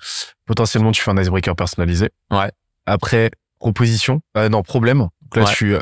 Potentiellement, 0.47 0.91
tu 0.91 1.03
fais 1.03 1.11
un 1.11 1.21
icebreaker 1.21 1.55
personnalisé. 1.55 2.09
Ouais. 2.31 2.51
Après, 2.87 3.31
proposition, 3.59 4.23
euh, 4.37 4.49
non 4.49 4.63
problème. 4.63 4.99
Donc 4.99 5.37
là, 5.37 5.45
tu 5.45 5.77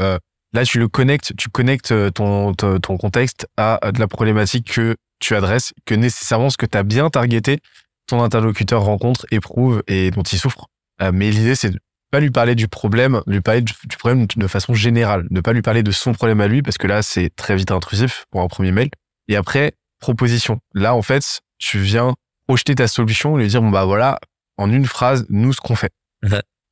là 0.52 0.64
tu 0.64 0.78
le 0.78 0.88
connectes, 0.88 1.36
tu 1.36 1.48
connectes 1.48 1.94
ton, 2.12 2.52
ton, 2.54 2.96
contexte 2.98 3.46
à, 3.56 3.78
de 3.92 4.00
la 4.00 4.08
problématique 4.08 4.72
que 4.72 4.96
tu 5.20 5.34
adresses, 5.34 5.72
que 5.84 5.94
nécessairement 5.94 6.50
ce 6.50 6.56
que 6.56 6.66
tu 6.66 6.76
as 6.76 6.82
bien 6.82 7.08
targeté, 7.10 7.60
ton 8.06 8.22
interlocuteur 8.22 8.82
rencontre, 8.82 9.26
éprouve 9.30 9.82
et 9.86 10.10
dont 10.10 10.22
il 10.22 10.38
souffre. 10.38 10.66
mais 11.12 11.30
l'idée, 11.30 11.54
c'est 11.54 11.72
pas 12.10 12.20
lui 12.20 12.30
parler 12.30 12.54
du 12.54 12.68
problème, 12.68 13.22
lui 13.26 13.40
parler 13.40 13.60
du, 13.62 13.72
problème 13.98 14.26
de 14.34 14.46
façon 14.46 14.74
générale, 14.74 15.26
ne 15.30 15.40
pas 15.40 15.52
lui 15.52 15.62
parler 15.62 15.82
de 15.82 15.90
son 15.90 16.12
problème 16.12 16.40
à 16.40 16.48
lui 16.48 16.62
parce 16.62 16.78
que 16.78 16.86
là 16.86 17.02
c'est 17.02 17.30
très 17.34 17.56
vite 17.56 17.70
intrusif 17.70 18.24
pour 18.30 18.40
un 18.40 18.48
premier 18.48 18.72
mail. 18.72 18.90
Et 19.28 19.36
après 19.36 19.74
proposition. 20.00 20.60
Là 20.74 20.94
en 20.94 21.02
fait, 21.02 21.40
tu 21.58 21.78
viens 21.78 22.14
projeter 22.46 22.74
ta 22.74 22.88
solution, 22.88 23.36
lui 23.36 23.48
dire 23.48 23.60
bon 23.60 23.70
bah 23.70 23.84
voilà, 23.84 24.18
en 24.56 24.72
une 24.72 24.86
phrase, 24.86 25.26
nous 25.28 25.52
ce 25.52 25.60
qu'on 25.60 25.76
fait. 25.76 25.92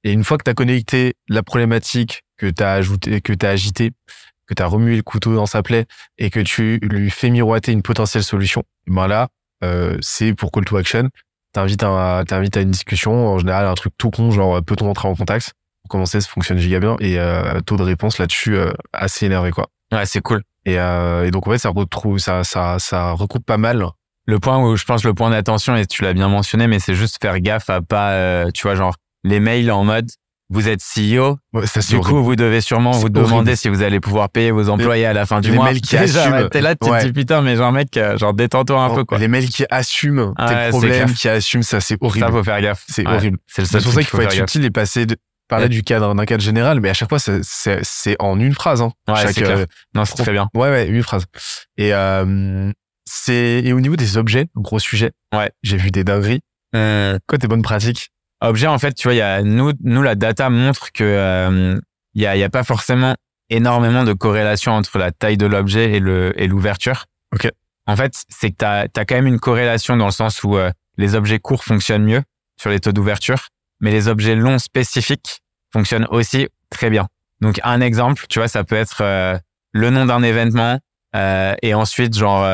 Et 0.05 0.13
une 0.13 0.25
fois 0.25 0.39
que 0.39 0.45
tu 0.45 0.51
as 0.51 0.55
connecté 0.55 1.15
la 1.29 1.43
problématique 1.43 2.23
que 2.37 2.47
tu 2.47 2.63
as 2.63 2.73
ajouté, 2.73 3.21
que 3.21 3.33
tu 3.33 3.45
as 3.45 3.51
agité, 3.51 3.93
que 4.47 4.55
tu 4.55 4.63
as 4.63 4.67
remué 4.67 4.97
le 4.97 5.03
couteau 5.03 5.35
dans 5.35 5.47
sa 5.47 5.63
plaie 5.63 5.87
et 6.19 6.31
que 6.31 6.41
tu 6.41 6.79
lui 6.83 7.11
fais 7.11 7.31
miroiter 7.31 7.73
une 7.73 7.83
potentielle 7.83 8.23
solution, 8.23 8.63
ben 8.87 9.09
là, 9.09 9.29
euh, 9.65 9.97
c'est 10.01 10.35
pour 10.35 10.53
call 10.53 10.65
to 10.65 10.77
action 10.77 11.09
t'invites 11.57 11.83
à, 11.83 12.23
t'invites 12.27 12.57
à 12.57 12.61
une 12.61 12.71
discussion, 12.71 13.29
en 13.29 13.39
général 13.39 13.67
un 13.67 13.75
truc 13.75 13.95
tout 13.97 14.11
con, 14.11 14.31
genre 14.31 14.63
peut-on 14.63 14.91
entrer 14.91 15.09
en 15.09 15.15
contact? 15.15 15.53
Pour 15.83 15.91
commencer, 15.91 16.21
ça 16.21 16.29
fonctionne 16.29 16.59
giga 16.59 16.81
bien 16.81 16.97
et 17.01 17.19
euh, 17.19 17.61
taux 17.61 17.77
de 17.77 17.83
réponse 17.83 18.19
là-dessus 18.19 18.57
euh, 18.57 18.73
assez 18.93 19.27
énervé 19.27 19.51
quoi. 19.53 19.69
Ouais, 19.93 20.05
c'est 20.05 20.21
cool. 20.21 20.43
Et, 20.67 20.79
euh, 20.79 21.27
et 21.27 21.31
donc 21.31 21.47
en 21.47 21.53
fait, 21.53 21.59
ça 21.59 21.71
retrouve, 21.71 22.19
ça, 22.19 22.45
ça, 22.45 22.79
ça 22.79 23.13
recoupe 23.13 23.47
pas 23.47 23.57
mal. 23.57 23.87
Le 24.27 24.39
point 24.39 24.59
où 24.59 24.77
je 24.77 24.85
pense 24.85 25.05
le 25.05 25.15
point 25.15 25.31
d'attention 25.31 25.77
et 25.77 25.87
tu 25.87 26.03
l'as 26.03 26.13
bien 26.13 26.29
mentionné, 26.29 26.67
mais 26.67 26.79
c'est 26.81 26.95
juste 26.95 27.19
faire 27.23 27.39
gaffe 27.41 27.71
à 27.71 27.81
pas, 27.81 28.11
euh, 28.11 28.51
tu 28.53 28.63
vois, 28.65 28.75
genre 28.75 28.95
les 29.25 29.41
mails 29.41 29.71
en 29.71 29.85
mode 29.85 30.11
vous 30.49 30.69
êtes 30.69 30.81
CEO. 30.81 31.39
du 31.91 31.99
coup, 32.01 32.23
vous 32.23 32.37
devez 32.37 32.61
sûrement 32.61 32.93
vous 32.93 33.09
demander 33.09 33.57
si 33.57 33.69
vous 33.69 33.83
allez 33.83 34.01
pouvoir 34.01 34.31
payer 34.31 34.51
vos 34.51 34.69
employés 34.69 35.07
à 35.07 35.13
la 35.13 35.27
fin 35.27 35.41
du 35.41 35.53
mois. 35.53 35.67
Les 35.67 35.73
mails 35.73 35.81
qui 35.81 35.97
assument. 35.97 36.49
T'es 36.51 36.61
là, 36.61 36.75
tu 36.75 36.89
te 36.89 37.07
dis 37.07 37.13
putain, 37.13 37.43
mais 37.43 37.57
genre 37.57 37.73
mec, 37.73 37.97
euh, 37.97 38.17
genre 38.17 38.35
détends-toi 38.35 38.81
un 38.81 38.95
peu 38.95 39.05
quoi. 39.05 39.19
Les 39.19 39.29
mails 39.29 39.49
qui 39.49 39.65
assument 39.71 40.35
tes 40.37 40.69
problèmes, 40.71 41.13
qui 41.13 41.29
assument 41.29 41.63
ça, 41.63 41.81
c'est 41.81 41.97
horrible. 42.01 42.27
Ça 42.27 42.33
faut 42.33 42.45
faire 42.45 42.61
gaffe. 42.61 42.85
C'est 42.89 43.07
horrible. 43.07 43.39
C'est 43.47 43.63
pour 43.63 43.93
ça 43.93 44.01
qu'il 44.01 44.05
faut, 44.05 44.21
être 44.21 44.39
utile 44.39 44.65
et 44.65 44.71
passer 44.71 45.07
de 45.07 45.17
parler 45.49 45.69
du 45.69 45.83
cadre 45.83 46.15
d'un 46.15 46.25
cadre 46.25 46.43
général, 46.43 46.81
mais 46.81 46.91
à 46.91 46.95
chaque 46.95 47.09
fois 47.09 47.19
c'est 47.19 48.17
en 48.19 48.39
une 48.39 48.55
phrase. 48.55 48.83
Hein. 48.83 48.93
Ouais, 49.09 49.15
chaque, 49.17 49.39
euh, 49.39 49.67
non, 49.95 50.05
c'est 50.05 50.23
très 50.23 50.33
bien. 50.33 50.49
Ouais, 50.55 50.69
ouais, 50.69 50.89
une 50.89 51.03
phrase. 51.03 51.25
Et 51.77 51.93
euh, 51.93 52.73
c'est 53.05 53.63
et 53.65 53.73
au 53.73 53.81
niveau 53.81 53.97
des 53.97 54.17
objets, 54.17 54.47
gros 54.57 54.79
sujet. 54.79 55.13
Ouais. 55.35 55.51
J'ai 55.63 55.77
vu 55.77 55.91
des 55.91 56.05
dingueries. 56.05 56.41
Euh... 56.75 57.19
Quoi 57.27 57.39
tes 57.39 57.47
bonnes 57.47 57.63
pratiques? 57.63 58.11
Objet, 58.41 58.67
en 58.67 58.79
fait, 58.79 58.93
tu 58.95 59.09
vois, 59.09 59.15
il 59.15 59.19
y 59.19 59.23
a 59.23 59.43
nous, 59.43 59.73
nous 59.83 60.03
la 60.03 60.15
data 60.15 60.51
montre 60.51 60.93
que 60.93 61.05
euh, 61.05 61.79
il 62.15 62.23
y, 62.23 62.27
a, 62.27 62.37
y 62.37 62.43
a 62.43 62.51
pas 62.51 62.65
forcément 62.65 63.15
énormément 63.51 64.05
de 64.05 64.13
corrélation 64.13 64.73
entre 64.73 64.99
la 64.99 65.13
taille 65.13 65.37
de 65.37 65.47
l'objet 65.47 65.93
et 65.93 66.01
le 66.01 66.33
et 66.41 66.47
l'ouverture. 66.47 67.07
Ok. 67.35 67.51
En 67.87 67.97
fait, 67.97 68.15
c'est 68.29 68.51
que 68.51 68.57
tu 68.57 68.65
as, 68.65 69.05
quand 69.05 69.15
même 69.15 69.29
une 69.29 69.39
corrélation 69.39 69.97
dans 69.97 70.07
le 70.07 70.13
sens 70.13 70.43
où 70.43 70.57
euh, 70.57 70.71
les 70.97 71.15
objets 71.15 71.39
courts 71.39 71.65
fonctionnent 71.65 72.05
mieux 72.05 72.23
sur 72.61 72.71
les 72.71 72.81
taux 72.81 72.93
d'ouverture, 72.93 73.47
mais 73.81 73.93
les 73.93 74.09
objets 74.09 74.35
longs 74.35 74.59
spécifiques 74.59 75.41
fonctionnent 75.73 76.07
aussi 76.11 76.49
très 76.71 76.91
bien. 76.91 77.07
Donc 77.41 77.61
un 77.63 77.81
exemple, 77.81 78.25
tu 78.29 78.41
vois, 78.41 78.49
ça 78.49 78.65
peut 78.65 78.75
être 78.77 79.03
euh, 79.03 79.39
le 79.73 79.91
nom 79.91 80.07
d'un 80.07 80.23
événement 80.23 80.79
et 81.63 81.73
ensuite 81.73 82.15
genre 82.15 82.45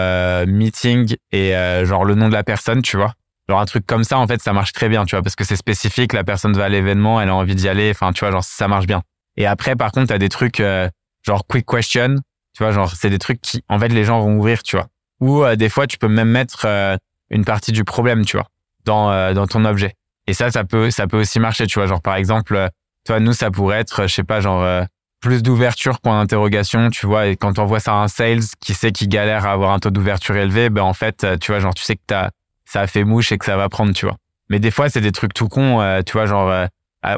meeting 0.47 1.17
et 1.33 1.53
genre 1.83 2.05
le 2.05 2.15
nom 2.15 2.29
de 2.29 2.33
la 2.33 2.45
personne, 2.45 2.81
tu 2.81 2.97
vois. 2.97 3.12
Genre 3.49 3.61
un 3.61 3.65
truc 3.65 3.87
comme 3.87 4.05
ça, 4.05 4.19
en 4.19 4.27
fait, 4.27 4.41
ça 4.41 4.53
marche 4.53 4.73
très 4.73 4.89
bien, 4.89 5.05
tu 5.05 5.17
vois, 5.17 5.23
parce 5.23 5.35
que 5.35 5.45
c'est 5.45 5.57
spécifique, 5.57 6.13
la 6.13 6.25
personne 6.25 6.53
va 6.53 6.65
à 6.65 6.69
l'événement, 6.69 7.21
elle 7.21 7.29
a 7.29 7.35
envie 7.35 7.55
d'y 7.55 7.69
aller, 7.69 7.91
enfin, 7.91 8.13
tu 8.13 8.21
vois, 8.21 8.31
genre 8.31 8.45
ça 8.45 8.69
marche 8.69 8.87
bien. 8.87 9.03
Et 9.37 9.47
après, 9.47 9.75
par 9.75 9.91
contre, 9.93 10.09
t'as 10.09 10.19
des 10.19 10.29
trucs 10.29 10.61
euh, 10.61 10.89
genre 11.27 11.47
quick 11.47 11.67
question, 11.67 12.17
tu 12.55 12.63
vois, 12.63 12.73
genre 12.73 12.93
c'est 12.95 13.11
des 13.11 13.19
trucs 13.19 13.41
qui, 13.41 13.63
en 13.69 13.79
fait, 13.79 13.89
les 13.89 14.05
gens 14.05 14.21
vont 14.21 14.37
ouvrir, 14.37 14.63
tu 14.63 14.77
vois. 14.77 14.87
Ou 15.21 15.43
euh, 15.43 15.57
des 15.57 15.69
fois, 15.69 15.87
tu 15.87 15.99
peux 15.99 16.09
même 16.09 16.29
mettre 16.29 16.67
euh, 16.67 16.97
une 17.31 17.45
partie 17.45 17.73
du 17.73 17.85
problème, 17.85 18.25
tu 18.25 18.37
vois, 18.37 18.47
dans 18.85 19.35
dans 19.35 19.47
ton 19.47 19.65
objet. 19.65 19.95
Et 20.29 20.35
ça, 20.35 20.51
ça 20.51 20.63
peut 20.65 20.91
ça 20.91 21.07
peut 21.09 21.19
aussi 21.21 21.41
marcher, 21.41 21.67
tu 21.67 21.79
vois. 21.79 21.89
Genre 21.89 22.03
par 22.03 22.15
exemple, 22.15 22.69
toi, 23.05 23.19
nous, 23.19 23.33
ça 23.33 23.51
pourrait 23.51 23.81
être, 23.81 24.07
je 24.07 24.15
sais 24.15 24.25
pas, 24.25 24.41
genre 24.41 24.87
plus 25.21 25.43
d'ouverture 25.43 26.01
point 26.01 26.21
d'interrogation, 26.21 26.91
tu 26.91 27.07
vois. 27.07 27.27
Et 27.27 27.37
quand 27.37 27.59
on 27.59 27.65
voit 27.65 27.81
ça 27.81 27.93
à 27.93 27.97
un 27.97 28.09
sales 28.09 28.43
qui 28.61 28.75
sait 28.75 28.93
qu'il 28.93 29.09
galère 29.09 29.47
à 29.47 29.53
avoir 29.53 29.73
un 29.73 29.79
taux 29.79 29.91
d'ouverture 29.91 30.37
élevé, 30.37 30.69
ben 30.71 30.83
en 30.83 30.95
fait, 30.95 31.27
tu 31.41 31.53
vois, 31.53 31.61
genre 31.61 31.75
tu 31.75 31.83
sais 31.83 31.97
que 31.97 32.03
t'as 32.07 32.31
ça 32.73 32.81
a 32.81 32.87
fait 32.87 33.05
mouche 33.05 33.33
et 33.33 33.38
que 33.38 33.45
ça 33.45 33.57
va 33.57 33.69
prendre, 33.69 33.93
tu 33.93 34.07
vois. 34.07 34.17
Mais 34.49 34.59
des 34.59 34.71
fois, 34.71 34.88
c'est 34.88 35.02
des 35.02 35.12
trucs 35.12 35.35
tout 35.35 35.49
cons, 35.49 35.81
euh, 35.83 36.00
tu 36.00 36.14
vois, 36.14 36.25
genre 36.25 36.50
euh, 36.50 36.67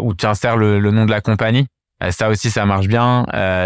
où 0.01 0.13
tu 0.15 0.27
insères 0.27 0.57
le, 0.57 0.81
nom 0.91 1.07
de 1.07 1.11
la 1.11 1.21
compagnie. 1.21 1.67
Euh, 2.03 2.11
ça 2.11 2.29
aussi, 2.29 2.51
ça 2.51 2.67
marche 2.67 2.89
bien, 2.89 3.25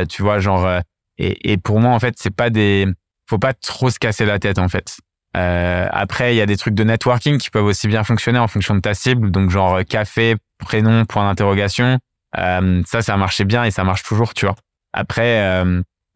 tu 0.09 0.23
vois, 0.23 0.39
genre. 0.39 0.69
Et, 1.17 1.53
et, 1.53 1.57
pour 1.57 1.81
moi, 1.81 1.93
en 1.93 1.99
fait, 1.99 2.15
c'est 2.19 2.35
pas 2.35 2.51
des. 2.51 2.87
Faut 3.29 3.39
pas 3.39 3.55
trop 3.55 3.91
se 3.91 3.99
casser 3.99 4.27
la 4.27 4.39
tête, 4.39 4.59
en 4.59 4.69
fait. 4.69 4.99
après, 5.35 6.35
il 6.35 6.37
y 6.37 6.43
a 6.43 6.47
des 6.47 6.59
trucs 6.59 6.75
de 6.75 6.85
networking 6.85 7.39
qui 7.39 7.51
peuvent 7.51 7.65
aussi 7.65 7.89
bien 7.89 8.05
fonctionner 8.05 8.39
en 8.39 8.49
fonction 8.49 8.75
de 8.75 8.81
ta 8.81 8.95
cible, 8.95 9.31
donc 9.31 9.51
genre 9.51 9.81
café, 9.89 10.37
prénom, 10.59 11.07
point 11.07 11.27
d'interrogation. 11.27 11.99
ça, 12.35 13.03
ça 13.03 13.17
marchait 13.17 13.45
bien 13.47 13.65
et 13.65 13.71
ça 13.71 13.85
marche 13.85 14.03
toujours, 14.03 14.35
tu 14.35 14.45
vois. 14.45 14.57
Après, 14.93 15.65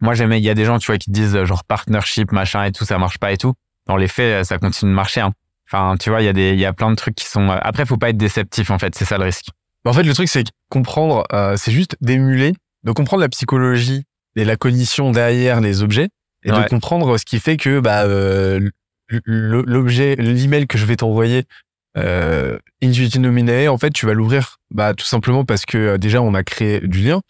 moi, 0.01 0.13
j'aimais. 0.13 0.39
Il 0.39 0.45
y 0.45 0.51
a 0.51 0.55
des 0.55 0.67
gens, 0.67 0.79
tu 0.79 0.87
vois, 0.87 0.99
qui 0.99 1.11
disent 1.11 1.45
genre 1.45 1.65
partnership, 1.65 2.31
machin 2.31 2.65
et 2.65 2.73
tout, 2.73 2.85
ça 2.85 2.99
marche 2.99 3.19
pas 3.19 3.33
et 3.33 3.39
tout. 3.39 3.55
Dans 3.87 3.97
les 3.97 4.09
faits, 4.09 4.45
ça 4.45 4.59
continue 4.59 4.91
de 4.91 4.97
marcher. 4.97 5.23
Hein. 5.23 5.33
Enfin, 5.73 5.97
tu 5.97 6.11
vois, 6.11 6.21
il 6.21 6.27
y 6.27 6.29
a 6.29 6.33
des, 6.33 6.53
il 6.53 6.59
y 6.59 6.67
a 6.67 6.73
plein 6.73 6.91
de 6.91 6.97
trucs 6.97 7.15
qui 7.15 7.27
sont. 7.27 7.49
Euh, 7.49 7.57
après, 7.63 7.87
faut 7.87 7.97
pas 7.97 8.11
être 8.11 8.19
déceptif 8.19 8.71
en 8.71 8.79
fait, 8.79 8.95
c'est 8.95 9.07
ça 9.07 9.17
le 9.17 9.25
risque. 9.25 9.47
En 9.85 9.93
fait, 9.93 10.03
le 10.03 10.15
truc 10.15 10.29
c'est 10.29 10.45
comprendre, 10.69 11.25
euh, 11.33 11.57
c'est 11.57 11.73
juste 11.73 11.97
d'émuler, 12.01 12.53
de 12.85 12.93
comprendre 12.93 13.23
la 13.23 13.29
psychologie 13.29 14.05
et 14.37 14.45
la 14.45 14.57
cognition 14.57 15.11
derrière 15.11 15.61
les 15.61 15.83
objets 15.83 16.09
et 16.45 16.51
de 16.51 16.69
comprendre 16.69 17.19
ce 17.19 17.25
qui 17.25 17.39
fait 17.41 17.57
que 17.57 17.81
bah 17.81 18.05
euh, 18.05 18.69
l'objet, 19.25 20.17
l'email 20.17 20.67
que 20.67 20.79
je 20.79 20.87
vais 20.87 20.97
t'envoyer, 20.97 21.45
euh, 21.97 22.59
in 22.83 23.69
en 23.69 23.79
fait, 23.79 23.91
tu 23.91 24.07
vas 24.07 24.15
l'ouvrir, 24.15 24.57
bah 24.71 24.95
tout 24.95 25.07
simplement 25.07 25.45
parce 25.45 25.67
que 25.67 25.97
déjà 25.97 26.23
on 26.23 26.35
a 26.35 26.43
créé 26.43 26.81
du 26.81 27.01
lien, 27.01 27.21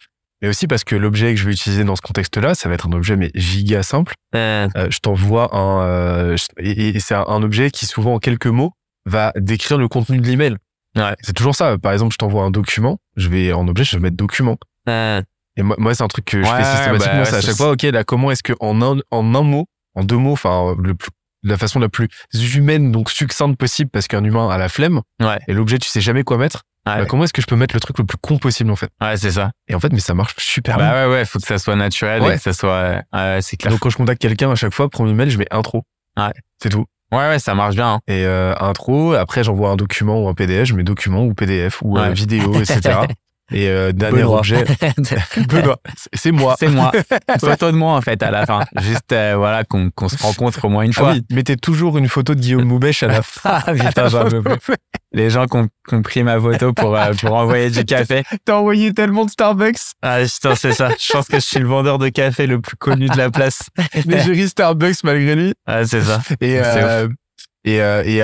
Mais 0.43 0.49
aussi 0.49 0.67
parce 0.67 0.83
que 0.83 0.95
l'objet 0.97 1.33
que 1.33 1.39
je 1.39 1.45
vais 1.45 1.53
utiliser 1.53 1.85
dans 1.85 1.95
ce 1.95 2.01
contexte-là, 2.01 2.53
ça 2.53 2.67
va 2.67 2.75
être 2.75 2.85
un 2.87 2.91
objet 2.91 3.15
mais 3.15 3.31
giga 3.33 3.81
simple. 3.81 4.13
Euh, 4.35 4.67
Euh, 4.75 4.87
je 4.91 4.99
t'envoie 4.99 5.55
un 5.55 5.81
euh, 5.87 6.35
et, 6.59 6.89
et 6.89 6.99
c'est 6.99 7.15
un, 7.15 7.41
objet 7.43 7.71
qui 7.71 7.85
souvent 7.85 8.15
en 8.15 8.19
quelques 8.19 8.47
mots 8.47 8.73
va 9.05 9.31
décrire 9.37 9.77
le 9.77 9.87
contenu 9.87 10.19
de 10.19 10.27
l'email. 10.27 10.57
Ouais. 10.97 11.15
C'est 11.21 11.31
toujours 11.33 11.55
ça. 11.55 11.77
Par 11.77 11.93
exemple, 11.93 12.11
je 12.11 12.17
t'envoie 12.17 12.43
un 12.43 12.51
document, 12.51 12.99
je 13.15 13.29
vais 13.29 13.53
en 13.53 13.65
objet, 13.69 13.85
je 13.85 13.95
vais 13.95 14.01
mettre 14.01 14.17
document. 14.17 14.57
euh, 14.89 15.21
Et 15.55 15.63
moi, 15.63 15.77
moi 15.79 15.95
c'est 15.95 16.03
un 16.03 16.07
truc 16.09 16.25
que 16.25 16.43
je 16.43 16.47
fais 16.47 16.63
systématiquement. 16.63 17.23
bah, 17.23 17.37
à 17.37 17.41
chaque 17.41 17.55
fois, 17.55 17.71
ok, 17.71 17.83
là, 17.83 18.03
comment 18.03 18.29
est-ce 18.29 18.43
que 18.43 18.53
en 18.59 18.81
un, 18.81 18.99
en 19.11 19.35
un 19.35 19.43
mot, 19.43 19.65
en 19.95 20.03
deux 20.03 20.17
mots, 20.17 20.33
enfin, 20.33 20.75
le 20.77 20.93
plus, 20.93 21.09
la 21.43 21.57
façon 21.57 21.79
la 21.79 21.89
plus 21.89 22.09
humaine, 22.53 22.91
donc 22.91 23.09
succincte 23.11 23.57
possible, 23.57 23.89
parce 23.89 24.07
qu'un 24.07 24.23
humain 24.25 24.49
a 24.49 24.57
la 24.57 24.67
flemme, 24.67 25.01
ouais, 25.21 25.39
et 25.47 25.53
l'objet, 25.53 25.79
tu 25.79 25.87
sais 25.87 26.01
jamais 26.01 26.23
quoi 26.23 26.37
mettre. 26.37 26.63
Ouais, 26.85 26.99
bah, 26.99 27.05
comment 27.05 27.23
est-ce 27.23 27.33
que 27.33 27.41
je 27.41 27.47
peux 27.47 27.55
mettre 27.55 27.75
le 27.75 27.79
truc 27.79 27.97
le 27.99 28.05
plus 28.05 28.17
con 28.17 28.37
possible, 28.37 28.71
en 28.71 28.75
fait? 28.75 28.89
ouais, 29.01 29.17
c'est 29.17 29.31
ça. 29.31 29.51
Et 29.67 29.75
en 29.75 29.79
fait, 29.79 29.91
mais 29.93 29.99
ça 29.99 30.13
marche 30.13 30.35
super 30.37 30.77
bien. 30.77 30.89
Bah 30.91 31.07
ouais, 31.07 31.13
ouais, 31.13 31.25
faut 31.25 31.39
que 31.39 31.45
ça 31.47 31.57
soit 31.57 31.75
naturel 31.75 32.21
Ouais. 32.21 32.33
et 32.33 32.37
que 32.37 32.41
ça 32.41 32.53
soit, 32.53 32.71
euh, 32.71 33.35
ouais, 33.35 33.41
c'est 33.41 33.57
clair. 33.57 33.71
Donc, 33.71 33.79
quand 33.79 33.89
je 33.89 33.97
contacte 33.97 34.21
quelqu'un, 34.21 34.51
à 34.51 34.55
chaque 34.55 34.73
fois, 34.73 34.89
premier 34.89 35.13
mail, 35.13 35.29
je 35.29 35.37
mets 35.37 35.47
intro. 35.51 35.83
Ouais. 36.17 36.31
C'est 36.61 36.69
tout. 36.69 36.85
Ouais, 37.11 37.29
ouais, 37.29 37.37
ça 37.39 37.53
marche 37.53 37.75
bien. 37.75 37.93
hein. 37.93 37.99
Et 38.07 38.25
euh, 38.25 38.55
intro, 38.59 39.13
après 39.13 39.43
j'envoie 39.43 39.69
un 39.69 39.75
document 39.75 40.23
ou 40.23 40.27
un 40.29 40.33
PDF, 40.33 40.65
je 40.69 40.73
mets 40.73 40.83
document 40.83 41.23
ou 41.23 41.35
PDF 41.35 41.81
ou 41.83 41.95
euh, 41.97 42.09
vidéo, 42.09 42.55
etc. 42.55 43.01
Et 43.53 43.67
euh, 43.69 43.91
dernier 43.91 44.23
Benoît. 44.23 44.39
objet, 44.39 44.63
Benoît, 45.47 45.79
c'est- 46.15 46.31
moi. 46.31 46.55
c'est 46.59 46.67
moi. 46.69 46.91
Photo 47.39 47.71
de 47.71 47.77
moi, 47.77 47.93
en 47.95 48.01
fait, 48.01 48.21
à 48.23 48.31
la 48.31 48.45
fin. 48.45 48.61
Juste, 48.81 49.11
euh, 49.11 49.35
voilà, 49.37 49.63
qu'on 49.63 49.89
qu'on 49.91 50.09
se 50.09 50.21
rencontre 50.21 50.65
au 50.65 50.69
moins 50.69 50.83
une 50.83 50.91
Ah 50.95 50.99
fois. 50.99 51.11
oui, 51.13 51.23
mettez 51.31 51.55
toujours 51.55 51.97
une 51.97 52.07
photo 52.07 52.33
de 52.35 52.39
Guillaume 52.39 52.65
Moubèche 52.65 53.03
à 53.03 53.07
la 53.07 53.21
fin. 53.23 53.59
Ah, 53.65 53.73
putain, 53.73 54.07
j'en 54.09 54.27
peux 54.27 54.41
plus. 54.41 54.75
Les 55.11 55.29
gens 55.29 55.45
qui 55.45 55.57
ont, 55.57 55.67
qui 55.87 55.95
ont 55.95 56.01
pris 56.01 56.23
ma 56.23 56.39
photo 56.39 56.73
pour, 56.73 56.95
euh, 56.97 57.13
pour 57.13 57.33
envoyer 57.35 57.69
du 57.69 57.85
café. 57.85 58.23
T'as 58.45 58.55
envoyé 58.55 58.93
tellement 58.93 59.25
de 59.25 59.29
Starbucks. 59.29 59.77
Ah, 60.01 60.17
putain, 60.23 60.55
c'est 60.55 60.73
ça. 60.73 60.89
Je 60.99 61.13
pense 61.13 61.27
que 61.27 61.35
je 61.35 61.45
suis 61.45 61.59
le 61.59 61.67
vendeur 61.67 61.99
de 61.99 62.09
café 62.09 62.47
le 62.47 62.59
plus 62.59 62.75
connu 62.77 63.07
de 63.07 63.17
la 63.17 63.29
place. 63.29 63.59
L'égérie 64.05 64.47
Starbucks 64.49 65.03
malgré 65.03 65.35
lui. 65.35 65.53
Ah, 65.67 65.85
c'est 65.85 66.01
ça. 66.01 66.21
Et 66.41 66.59
euh, 66.59 67.07
et 67.63 67.75
et 67.75 68.23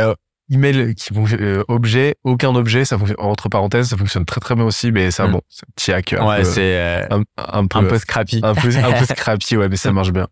email 0.51 0.95
qui 0.95 1.09
euh, 1.39 1.63
objet, 1.67 2.15
aucun 2.23 2.55
objet, 2.55 2.85
ça 2.85 2.97
fonctionne 2.97 3.19
entre 3.19 3.49
parenthèses, 3.49 3.89
ça 3.89 3.97
fonctionne 3.97 4.25
très 4.25 4.39
très 4.41 4.55
bien 4.55 4.65
aussi, 4.65 4.91
mais 4.91 5.11
ça 5.11 5.27
Mm. 5.27 5.31
bon, 5.33 5.41
c'est 5.49 5.65
un 5.65 5.71
petit 5.75 5.91
hack 5.91 6.13
un 6.13 6.27
Ouais, 6.27 6.43
c'est 6.43 6.77
euh, 6.77 7.07
un, 7.11 7.23
un 7.37 7.67
peu 7.67 7.77
un 7.79 7.83
peu 7.83 7.97
scrappy. 7.97 8.39
un 8.43 8.55
peu 8.55 8.69
un 8.75 8.91
peu 8.93 9.05
scrappy 9.15 9.57
ouais 9.57 9.69
mais 9.69 9.77
ça 9.77 9.91
marche 9.91 10.11
bien 10.11 10.27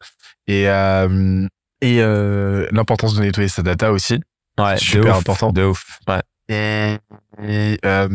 et 0.48 0.68
euh, 0.70 1.46
et 1.82 1.98
euh, 2.02 2.68
l'importance 2.72 3.16
de 3.16 3.22
nettoyer 3.22 3.50
sa 3.50 3.62
data 3.64 3.92
aussi 3.92 4.20
Ouais, 4.60 4.74
de 4.76 4.80
super 4.80 5.12
ouf, 5.14 5.20
important. 5.20 5.52
De 5.52 5.64
ouf. 5.64 6.00
Ouais. 6.08 6.22
et, 6.50 6.98
et, 7.44 7.78
euh, 7.86 8.08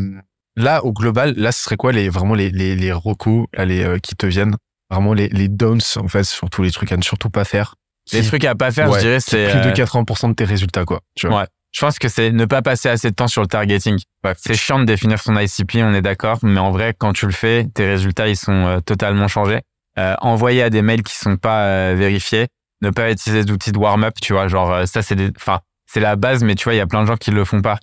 là 0.57 0.83
au 0.83 0.91
global 0.91 1.33
là 1.37 1.51
ce 1.53 1.63
serait 1.63 1.77
quoi 1.77 1.91
les 1.93 2.09
vraiment 2.09 2.33
les 2.35 2.49
les 2.49 2.75
les 2.75 2.91
recos 2.91 3.45
les 3.57 3.83
euh, 3.83 3.97
qui 3.99 4.15
te 4.15 4.25
viennent? 4.25 4.55
Vraiment 4.89 5.13
les 5.13 5.29
les 5.29 5.47
downs 5.47 5.79
en 5.95 6.07
fait 6.09 6.23
surtout 6.25 6.61
les 6.63 6.71
trucs 6.71 6.91
à 6.91 6.97
ne 6.97 7.01
surtout 7.01 7.29
pas 7.29 7.45
faire 7.45 7.75
Les 8.11 8.21
trucs 8.23 8.43
à 8.45 8.53
pas 8.53 8.69
faire, 8.71 8.89
ouais, 8.89 8.99
je 8.99 9.05
dirais, 9.05 9.19
c'est. 9.21 9.49
plus 9.49 9.61
de 9.61 9.67
euh, 9.69 9.85
80% 9.85 10.29
de 10.29 10.33
tes 10.33 10.43
résultats 10.43 10.83
quoi 10.85 10.99
tu 11.15 11.27
vois 11.27 11.39
Ouais. 11.41 11.45
Je 11.73 11.81
pense 11.81 11.99
que 11.99 12.07
c'est 12.07 12.31
ne 12.31 12.45
pas 12.45 12.61
passer 12.61 12.87
assez 12.87 13.09
de 13.09 13.15
temps 13.15 13.27
sur 13.27 13.41
le 13.41 13.47
targeting. 13.47 13.97
C'est 14.37 14.55
chiant 14.55 14.79
de 14.79 14.85
définir 14.85 15.19
son 15.19 15.37
ICP, 15.37 15.77
on 15.77 15.93
est 15.93 16.01
d'accord, 16.01 16.39
mais 16.43 16.59
en 16.59 16.71
vrai, 16.71 16.95
quand 16.97 17.13
tu 17.13 17.25
le 17.25 17.31
fais, 17.31 17.65
tes 17.73 17.87
résultats, 17.87 18.27
ils 18.27 18.37
sont 18.37 18.51
euh, 18.67 18.79
totalement 18.79 19.27
changés. 19.27 19.61
Euh, 19.99 20.15
envoyer 20.21 20.63
à 20.63 20.71
des 20.71 20.81
mails 20.81 21.03
qui 21.03 21.13
sont 21.13 21.37
pas 21.37 21.65
euh, 21.65 21.95
vérifiés, 21.95 22.47
ne 22.81 22.89
pas 22.89 23.11
utiliser 23.11 23.45
d'outils 23.45 23.71
de 23.71 23.77
warm-up, 23.77 24.15
tu 24.19 24.33
vois, 24.33 24.47
genre 24.47 24.71
euh, 24.71 24.85
ça 24.87 25.03
c'est 25.03 25.15
enfin 25.37 25.59
c'est 25.85 25.99
la 25.99 26.15
base, 26.15 26.43
mais 26.43 26.55
tu 26.55 26.63
vois, 26.63 26.73
il 26.73 26.77
y 26.77 26.81
a 26.81 26.87
plein 26.87 27.03
de 27.03 27.07
gens 27.07 27.17
qui 27.17 27.29
le 27.29 27.45
font 27.45 27.61
pas. 27.61 27.77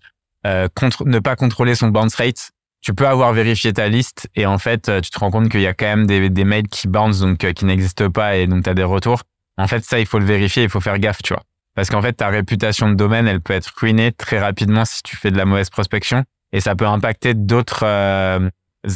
Contre, 0.74 1.04
ne 1.04 1.18
pas 1.18 1.36
contrôler 1.36 1.74
son 1.74 1.88
bounce 1.88 2.14
rate. 2.14 2.50
Tu 2.80 2.94
peux 2.94 3.06
avoir 3.06 3.32
vérifié 3.34 3.74
ta 3.74 3.88
liste 3.88 4.28
et 4.34 4.46
en 4.46 4.56
fait, 4.56 4.90
tu 5.02 5.10
te 5.10 5.18
rends 5.18 5.30
compte 5.30 5.50
qu'il 5.50 5.60
y 5.60 5.66
a 5.66 5.74
quand 5.74 5.84
même 5.84 6.06
des, 6.06 6.44
mails 6.44 6.66
qui 6.66 6.88
bounce, 6.88 7.20
donc 7.20 7.38
qui 7.38 7.64
n'existent 7.66 8.10
pas 8.10 8.36
et 8.36 8.46
donc 8.46 8.64
tu 8.64 8.70
as 8.70 8.74
des 8.74 8.82
retours. 8.82 9.22
En 9.58 9.68
fait, 9.68 9.84
ça, 9.84 10.00
il 10.00 10.06
faut 10.06 10.18
le 10.18 10.24
vérifier, 10.24 10.62
il 10.62 10.70
faut 10.70 10.80
faire 10.80 10.98
gaffe, 10.98 11.22
tu 11.22 11.34
vois. 11.34 11.42
Parce 11.74 11.88
qu'en 11.88 12.02
fait, 12.02 12.14
ta 12.14 12.28
réputation 12.28 12.90
de 12.90 12.94
domaine, 12.94 13.28
elle 13.28 13.40
peut 13.40 13.54
être 13.54 13.72
ruinée 13.76 14.12
très 14.12 14.38
rapidement 14.38 14.84
si 14.84 15.02
tu 15.02 15.16
fais 15.16 15.30
de 15.30 15.36
la 15.36 15.44
mauvaise 15.44 15.70
prospection 15.70 16.24
et 16.52 16.60
ça 16.60 16.74
peut 16.74 16.86
impacter 16.86 17.34
d'autres 17.34 17.84
euh, 17.84 18.48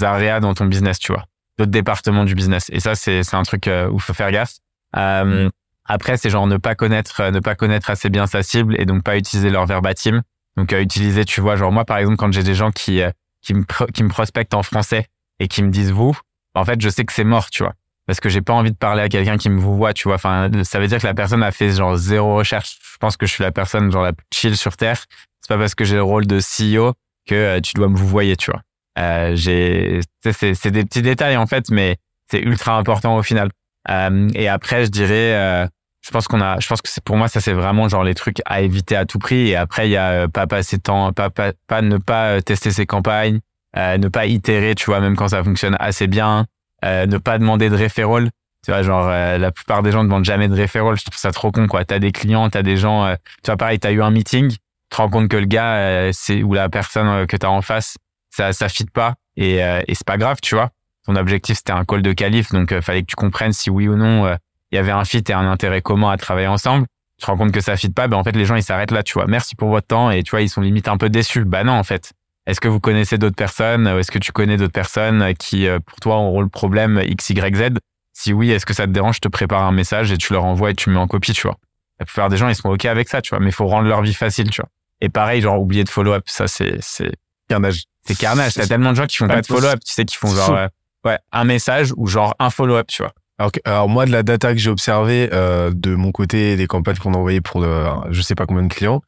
areas 0.03 0.41
dans 0.41 0.55
ton 0.55 0.67
business, 0.67 0.99
tu 0.99 1.13
vois, 1.13 1.25
d'autres 1.59 1.71
départements 1.71 2.25
du 2.25 2.35
business. 2.35 2.67
Et 2.71 2.81
ça, 2.81 2.95
c'est 2.95 3.23
c'est 3.23 3.37
un 3.37 3.45
truc 3.45 3.69
euh, 3.69 3.89
où 3.89 3.97
il 3.97 4.01
faut 4.03 4.15
faire 4.15 4.33
gaffe. 4.33 4.55
Euh, 4.97 5.49
après, 5.87 6.17
c'est 6.17 6.31
genre 6.31 6.47
ne 6.47 6.57
pas 6.57 6.75
connaître, 6.75 7.31
ne 7.31 7.41
pas 7.41 7.55
connaître 7.55 7.91
assez 7.91 8.09
bien 8.09 8.27
sa 8.27 8.43
cible 8.43 8.81
et 8.81 8.87
donc 8.87 9.03
pas 9.03 9.17
utiliser 9.17 9.51
leur 9.51 9.67
verbatim. 9.67 10.23
Donc 10.57 10.73
euh, 10.73 10.81
utiliser, 10.81 11.25
tu 11.25 11.41
vois, 11.41 11.57
genre 11.57 11.73
moi 11.73 11.85
par 11.85 11.99
exemple, 11.99 12.17
quand 12.17 12.33
j'ai 12.33 12.43
des 12.43 12.55
gens 12.55 12.71
qui 12.71 13.03
euh, 13.03 13.11
qui 13.43 13.55
me 13.55 13.65
qui 13.93 14.03
me 14.03 14.09
prospectent 14.09 14.55
en 14.55 14.63
français 14.63 15.07
et 15.41 15.49
qui 15.49 15.63
me 15.63 15.71
disent 15.71 15.93
vous, 15.93 16.17
en 16.55 16.65
fait, 16.65 16.81
je 16.81 16.89
sais 16.89 17.05
que 17.05 17.13
c'est 17.13 17.25
mort, 17.25 17.51
tu 17.51 17.63
vois 17.63 17.75
parce 18.07 18.21
que 18.21 18.29
j'ai 18.29 18.43
pas 18.43 18.53
envie 18.53 18.71
de 18.71 18.77
parler 18.77 19.03
à 19.03 19.09
quelqu'un 19.09 19.37
qui 19.37 19.49
me 19.51 19.61
vous 19.61 19.77
voit, 19.77 19.93
tu 19.93 20.09
vois. 20.09 20.17
Enfin, 20.17 20.51
ça 20.63 20.79
veut 20.79 20.87
dire 20.87 20.99
que 20.99 21.07
la 21.07 21.15
personne 21.15 21.43
a 21.43 21.53
fait 21.53 21.71
genre 21.73 21.97
zéro 21.97 22.37
recherche. 22.37 22.79
Je 22.93 22.99
pense 22.99 23.17
que 23.17 23.27
je 23.27 23.33
suis 23.33 23.45
la 23.45 23.53
personne 23.53 23.91
genre 23.91 24.03
la 24.03 24.13
plus 24.13 24.27
chill 24.33 24.57
sur 24.57 24.77
terre. 24.77 25.05
C'est 25.41 25.49
pas 25.49 25.59
parce 25.59 25.75
que 25.75 25.85
j'ai 25.85 25.97
le 25.97 26.03
rôle 26.03 26.27
de 26.27 26.39
CEO 26.39 26.93
que 27.27 27.35
euh, 27.35 27.61
tu 27.61 27.75
dois 27.75 27.89
me 27.89 27.97
vous 27.97 28.07
voyer, 28.07 28.37
tu 28.37 28.51
vois. 28.51 28.63
Euh, 28.99 29.35
j'ai, 29.35 30.01
c'est 30.23 30.71
des 30.71 30.85
petits 30.85 31.03
détails 31.03 31.37
en 31.37 31.47
fait, 31.47 31.71
mais 31.71 31.97
c'est 32.31 32.41
ultra 32.41 32.77
important 32.77 33.17
au 33.17 33.23
final. 33.23 33.51
Euh, 33.91 34.29
et 34.35 34.49
après, 34.49 34.85
je 34.87 34.91
dirais, 34.91 35.35
euh, 35.35 35.67
je 36.03 36.11
pense 36.11 36.29
qu'on 36.29 36.41
a, 36.41 36.59
je 36.61 36.67
pense 36.67 36.83
que 36.83 36.89
c'est 36.89 37.03
pour 37.03 37.17
moi 37.17 37.29
ça 37.29 37.41
c'est 37.41 37.53
vraiment 37.53 37.89
genre 37.89 38.05
les 38.05 38.15
trucs 38.15 38.39
à 38.47 38.61
éviter 38.63 38.97
à 38.97 39.05
tout 39.05 39.19
prix. 39.19 39.49
Et 39.49 39.57
après, 39.57 39.89
il 39.89 39.93
y 39.93 39.97
a 39.97 40.11
euh, 40.11 40.29
pas 40.29 40.47
passer 40.47 40.79
de 40.79 40.83
temps, 40.83 41.13
pas 41.13 41.31
pas, 41.31 41.53
pas 41.67 41.83
ne 41.83 41.99
pas 41.99 42.41
tester 42.43 42.71
ses 42.71 42.87
campagnes, 42.87 43.41
ne 43.77 44.09
pas 44.09 44.27
itérer, 44.27 44.75
tu 44.75 44.87
vois, 44.87 45.01
même 45.01 45.17
quand 45.17 45.29
ça 45.29 45.43
fonctionne 45.43 45.77
assez 45.81 46.07
bien. 46.07 46.47
Euh, 46.85 47.07
ne 47.07 47.19
pas 47.19 47.39
demander 47.39 47.71
de 47.71 47.77
referral. 47.77 48.31
Tu 48.65 48.71
vois, 48.71 48.83
genre, 48.83 49.09
euh, 49.09 49.39
la 49.39 49.51
plupart 49.53 49.83
des 49.83 49.93
gens 49.93 50.03
ne 50.03 50.09
demandent 50.09 50.25
jamais 50.25 50.49
de 50.49 50.61
referral. 50.61 50.97
Je 50.97 51.05
trouve 51.05 51.19
ça 51.19 51.33
trop 51.33 51.51
con, 51.51 51.67
quoi. 51.67 51.85
T'as 51.85 51.99
des 51.99 52.13
clients, 52.13 52.49
t'as 52.49 52.63
des 52.63 52.77
gens, 52.77 53.05
euh, 53.05 53.15
tu 53.43 53.51
vois, 53.51 53.57
pareil, 53.57 53.79
t'as 53.79 53.93
eu 53.93 54.03
un 54.03 54.11
meeting, 54.11 54.51
tu 54.51 54.59
te 54.91 54.97
rends 54.97 55.09
compte 55.11 55.29
que 55.29 55.37
le 55.37 55.47
gars, 55.47 55.75
euh, 55.75 56.11
c'est, 56.13 56.43
ou 56.43 56.55
la 56.55 56.69
personne 56.69 57.07
euh, 57.09 57.27
que 57.27 57.37
t'as 57.37 57.49
en 57.49 57.63
face, 57.63 57.97
ça, 58.31 58.53
ça 58.53 58.69
fit 58.69 58.87
pas. 58.87 59.15
Et, 59.37 59.57
et 59.57 59.95
c'est 59.95 60.07
pas 60.07 60.17
grave, 60.17 60.39
tu 60.41 60.55
vois. 60.55 60.71
Ton 61.07 61.17
objectif, 61.17 61.57
c'était 61.57 61.73
un 61.73 61.85
call 61.85 62.03
de 62.03 62.13
qualif, 62.13 62.53
donc 62.53 62.79
fallait 62.81 63.03
que 63.03 63.07
tu 63.07 63.17
comprennes 63.17 63.53
si 63.53 63.69
oui 63.69 63.89
ou 63.89 63.97
non, 63.97 64.33
il 64.71 64.77
y 64.77 64.79
avait 64.79 64.93
un 64.93 65.05
fit 65.05 65.25
et 65.29 65.33
un 65.33 65.51
intérêt 65.51 65.83
commun 65.83 66.11
à 66.11 66.17
travailler 66.17 66.47
ensemble. 66.47 66.87
Tu 67.19 67.27
te 67.27 67.31
rends 67.31 67.37
compte 67.37 67.51
que 67.51 67.61
ça 67.61 67.77
fit 67.77 67.91
pas, 67.91 68.07
ben 68.07 68.17
en 68.17 68.23
fait, 68.23 68.37
les 68.37 68.45
gens, 68.45 68.55
ils 68.55 68.63
s'arrêtent 68.63 68.93
là, 68.93 69.03
tu 69.03 69.15
vois. 69.15 69.27
Merci 69.27 69.57
pour 69.57 69.71
votre 69.71 69.89
temps. 69.89 70.13
Et 70.13 70.23
tu 70.23 70.31
vois, 70.31 70.41
ils 70.41 70.49
sont 70.49 70.61
limite 70.61 70.87
un 70.87 70.97
peu 70.97 71.09
déçus. 71.09 71.45
Bah 71.45 71.65
non, 71.65 71.73
en 71.73 71.83
fait. 71.83 72.13
Est-ce 72.47 72.61
que 72.61 72.69
vous 72.69 72.81
connaissez 72.81 73.17
d'autres 73.19 73.37
personnes 73.37 73.87
Est-ce 73.87 74.11
que 74.11 74.19
tu 74.19 74.33
connais 74.33 74.57
d'autres 74.57 74.73
personnes 74.73 75.35
qui, 75.39 75.67
euh, 75.67 75.79
pour 75.81 75.99
toi, 76.01 76.17
auront 76.17 76.41
le 76.43 76.49
problème 76.49 77.01
X, 77.05 77.31
Y, 77.31 77.57
Z? 77.57 77.79
Si 78.13 78.33
oui, 78.33 78.51
est-ce 78.51 78.67
que 78.67 78.75
ça 78.75 78.87
te 78.87 78.93
dérange? 78.93 79.17
Je 79.17 79.21
te 79.21 79.29
prépare 79.29 79.63
un 79.63 79.73
message 79.73 80.13
et 80.13 80.19
tu 80.19 80.33
leur 80.33 80.45
envoies 80.45 80.71
et 80.71 80.75
tu 80.75 80.91
me 80.91 80.95
mets 80.95 81.01
en 81.01 81.07
copie, 81.09 81.33
tu 81.33 81.43
vois. 81.47 81.57
La 81.99 82.07
plupart 82.07 82.29
des 82.29 82.37
gens, 82.37 82.49
ils 82.49 82.55
sont 82.55 82.69
OK 82.69 82.85
avec 82.85 83.09
ça, 83.09 83.23
tu 83.23 83.31
vois. 83.31 83.41
Mais 83.41 83.49
il 83.49 83.53
faut 83.55 83.67
rendre 83.67 83.89
leur 83.89 84.03
vie 84.03 84.15
facile, 84.15 84.51
tu 84.51 84.61
vois. 84.61 84.69
Et 85.01 85.09
pareil, 85.09 85.41
genre, 85.41 85.61
oublier 85.61 85.85
de 85.85 85.89
follow-up, 85.89 86.25
ça, 86.27 86.47
c'est, 86.47 86.77
c'est 86.81 87.13
carnage 87.49 87.83
c'est 88.07 88.17
carnage. 88.17 88.55
T'as 88.55 88.67
tellement 88.69 88.91
de 88.91 88.97
gens 88.97 89.07
qui 89.07 89.17
font 89.17 89.27
pas 89.27 89.41
de 89.41 89.47
follow-up, 89.61 89.81
tu 89.85 89.93
sais, 89.93 90.05
qui 90.05 90.17
font 90.17 90.29
genre, 90.29 90.51
euh, 90.57 90.69
ouais, 91.07 91.19
un 91.33 91.45
message 91.45 91.93
ou 91.97 92.07
genre 92.07 92.35
un 92.39 92.51
follow-up, 92.51 92.87
tu 92.89 93.03
vois. 93.03 93.13
alors, 93.39 93.51
que- 93.53 93.61
alors 93.65 93.89
moi 93.89 94.05
de 94.07 94.13
la 94.13 94.23
data 94.23 94.53
que 94.53 94.59
j'ai 94.61 94.71
observée 94.71 95.29
euh, 95.33 95.71
de 95.75 95.95
mon 95.95 96.13
côté 96.13 96.57
des 96.57 96.67
campagnes 96.67 96.97
qu'on 96.97 97.15
a 97.15 97.17
envoyées 97.17 97.41
pour 97.41 97.63
euh, 97.65 97.89
je 98.11 98.21
sais 98.23 98.35
pas 98.37 98.47
combien 98.47 98.63
de 98.63 98.73
clients 98.73 99.01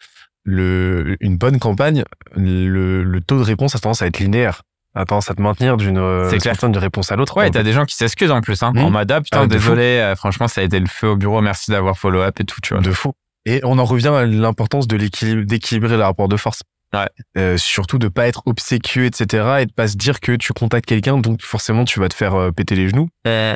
le 0.47 1.17
une 1.21 1.37
bonne 1.37 1.59
campagne 1.59 2.05
le, 2.37 3.03
le 3.03 3.21
taux 3.21 3.39
de 3.39 3.43
réponse 3.43 3.75
a 3.75 3.79
tendance 3.79 4.01
à 4.01 4.07
être 4.07 4.19
linéaire 4.21 4.63
a 4.95 5.05
tendance 5.05 5.31
à 5.31 5.35
te 5.35 5.43
maintenir 5.43 5.77
d'une 5.77 5.99
euh, 5.99 6.39
certaine 6.39 6.73
de 6.73 6.79
réponse 6.79 7.13
à 7.13 7.17
l'autre 7.17 7.37
Ouais, 7.37 7.51
t'as 7.51 7.63
des 7.63 7.73
gens 7.73 7.85
qui 7.85 7.95
s'excusent 7.95 8.31
en 8.31 8.41
plus, 8.41 8.63
hein. 8.63 8.73
Mhm. 8.75 8.83
En 8.83 8.91
mode, 8.91 9.13
ah, 9.13 9.21
putain, 9.21 9.43
Ah, 9.43 9.47
désolé, 9.47 9.83
euh, 9.83 10.17
franchement, 10.17 10.49
ça 10.49 10.63
a 10.63 10.65
été 10.65 10.81
le 10.81 10.87
feu 10.87 11.09
au 11.09 11.17
bureau, 11.17 11.43
merci 11.43 11.71
d'avoir 11.71 11.99
follow-up 11.99 12.41
et 12.41 12.45
tout, 12.45 12.61
tu 12.63 12.73
vois. 12.73 12.83
de 12.83 12.91
fou. 12.93 13.13
Et 13.45 13.61
on 13.63 13.79
en 13.79 13.85
revient 13.85 14.09
à 14.09 14.25
l'importance 14.25 14.89
de 14.89 14.97
l'équilibre, 14.97 15.45
d'équilibrer 15.45 15.99
le 15.99 16.03
rapport 16.03 16.29
de 16.29 16.37
force. 16.39 16.63
Ouais. 16.95 17.09
Euh, 17.37 17.59
surtout 17.59 17.99
de 17.99 18.09
pas 18.09 18.27
être 18.27 18.43
obséquieux, 18.47 19.05
etc. 19.05 19.59
Et 19.61 19.67
de 19.67 19.73
pas 19.73 19.89
se 19.89 19.97
dire 19.97 20.19
que 20.19 20.33
tu 20.33 20.53
contactes 20.55 20.87
quelqu'un, 20.87 21.19
donc 21.19 21.43
forcément 21.43 21.85
tu 21.85 22.01
vas 22.01 22.09
te 22.09 22.15
faire 22.15 22.35
euh, 22.35 22.51
péter 22.51 22.75
les 22.75 22.89
genoux. 22.89 23.09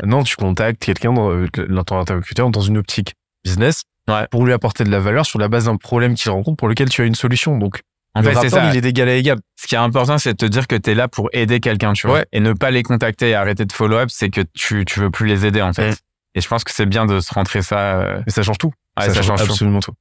Non, 0.05 0.23
tu 0.25 0.37
contactes 0.37 0.85
quelqu'un, 0.85 1.15
dans, 1.15 1.31
euh, 1.31 1.47
ton 1.87 1.99
interlocuteur, 1.99 2.51
dans 2.51 2.61
une 2.61 2.77
optique 2.77 3.15
business 3.45 3.85
Ouais. 4.11 4.27
pour 4.31 4.45
lui 4.45 4.53
apporter 4.53 4.85
de 4.85 4.91
la 4.91 4.99
valeur 5.01 5.27
sur 5.27 5.39
la 5.39 5.49
base 5.49 5.65
d'un 5.67 5.77
problème 5.77 6.15
qu'il 6.15 6.31
rencontre 6.31 6.57
pour 6.57 6.69
lequel 6.69 6.89
tu 6.89 7.03
as 7.03 7.05
une 7.05 7.15
solution. 7.15 7.57
Donc, 7.59 7.81
En 8.15 8.23
fait, 8.23 8.35
c'est 8.35 8.51
ça. 8.51 8.71
il 8.71 8.77
est 8.77 8.81
d'égal 8.81 9.09
à 9.09 9.15
égal. 9.15 9.39
Ce 9.57 9.67
qui 9.67 9.75
est 9.75 9.79
important, 9.79 10.19
c'est 10.19 10.33
de 10.33 10.37
te 10.37 10.47
dire 10.47 10.67
que 10.67 10.77
tu 10.77 10.91
es 10.91 10.95
là 10.95 11.09
pour 11.09 11.29
aider 11.33 11.61
quelqu'un, 11.61 11.93
tu 11.93 12.07
vois. 12.07 12.19
Ouais. 12.21 12.27
Et 12.33 12.41
ne 12.41 12.53
pas 12.53 12.71
les 12.71 12.83
contacter 12.83 13.31
et 13.31 13.35
arrêter 13.35 13.65
de 13.65 13.73
follow-up, 13.73 14.09
c'est 14.11 14.31
que 14.31 14.41
tu, 14.55 14.85
tu 14.85 15.01
veux 15.01 15.11
plus 15.11 15.27
les 15.27 15.47
aider, 15.47 15.63
en 15.63 15.73
fait. 15.73 15.91
Mm. 15.93 15.97
Et 16.35 16.41
je 16.41 16.49
pense 16.49 16.63
que 16.65 16.73
c'est 16.73 16.87
bien 16.87 17.07
de 17.07 17.21
se 17.21 17.33
rentrer 17.35 17.63
ça. 17.63 18.01
euh, 18.01 18.23
Mais 18.27 18.33
ça 18.33 18.43
change 18.43 18.59
tout. 18.59 18.73
Ouais, 18.99 19.11
ça 19.11 19.23
change 19.23 19.41
absolument 19.41 19.81
tout. 19.81 19.93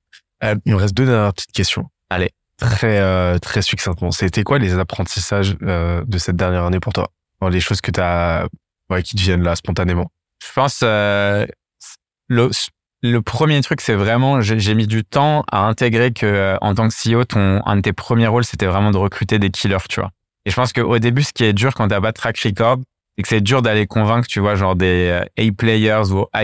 Euh, 0.43 0.55
il 0.65 0.73
me 0.73 0.77
reste 0.77 0.93
deux 0.93 1.05
dernières 1.05 1.33
petites 1.33 1.51
questions. 1.51 1.89
Allez. 2.09 2.31
Très, 2.57 2.99
euh, 2.99 3.37
très 3.39 3.61
succinctement. 3.61 4.11
C'était 4.11 4.43
quoi 4.43 4.59
les 4.59 4.77
apprentissages 4.77 5.55
euh, 5.61 6.03
de 6.05 6.17
cette 6.17 6.35
dernière 6.35 6.65
année 6.65 6.79
pour 6.79 6.91
toi? 6.93 7.09
Les 7.49 7.61
choses 7.61 7.79
que 7.79 7.89
tu 7.91 8.01
as, 8.01 8.47
ouais, 8.89 9.01
qui 9.01 9.15
te 9.15 9.21
viennent 9.21 9.43
là 9.43 9.55
spontanément. 9.55 10.11
Je 10.45 10.51
pense 10.53 10.81
euh, 10.83 11.45
le, 12.27 12.49
le 13.01 13.21
premier 13.21 13.61
truc, 13.61 13.81
c'est 13.81 13.95
vraiment, 13.95 14.41
j'ai 14.41 14.75
mis 14.75 14.87
du 14.87 15.03
temps 15.03 15.43
à 15.51 15.65
intégrer 15.65 16.11
que 16.11 16.25
euh, 16.25 16.57
en 16.61 16.75
tant 16.75 16.89
que 16.89 16.93
CEO, 16.93 17.23
ton 17.23 17.61
un 17.65 17.77
de 17.77 17.81
tes 17.81 17.93
premiers 17.93 18.27
rôles, 18.27 18.43
c'était 18.43 18.65
vraiment 18.65 18.91
de 18.91 18.97
recruter 18.97 19.39
des 19.39 19.49
killers, 19.49 19.77
tu 19.89 20.01
vois. 20.01 20.11
Et 20.45 20.51
je 20.51 20.55
pense 20.55 20.73
qu'au 20.73 20.99
début, 20.99 21.23
ce 21.23 21.31
qui 21.31 21.43
est 21.43 21.53
dur 21.53 21.73
quand 21.73 21.87
t'as 21.87 22.01
pas 22.01 22.11
de 22.11 22.17
track 22.17 22.37
record 22.39 22.79
c'est 23.15 23.23
que 23.23 23.27
c'est 23.27 23.41
dur 23.41 23.61
d'aller 23.61 23.85
convaincre, 23.85 24.27
tu 24.27 24.39
vois, 24.39 24.55
genre 24.55 24.77
des 24.77 25.09
euh, 25.09 25.25
A 25.37 25.51
players 25.51 26.11
ou 26.11 26.25
A, 26.31 26.43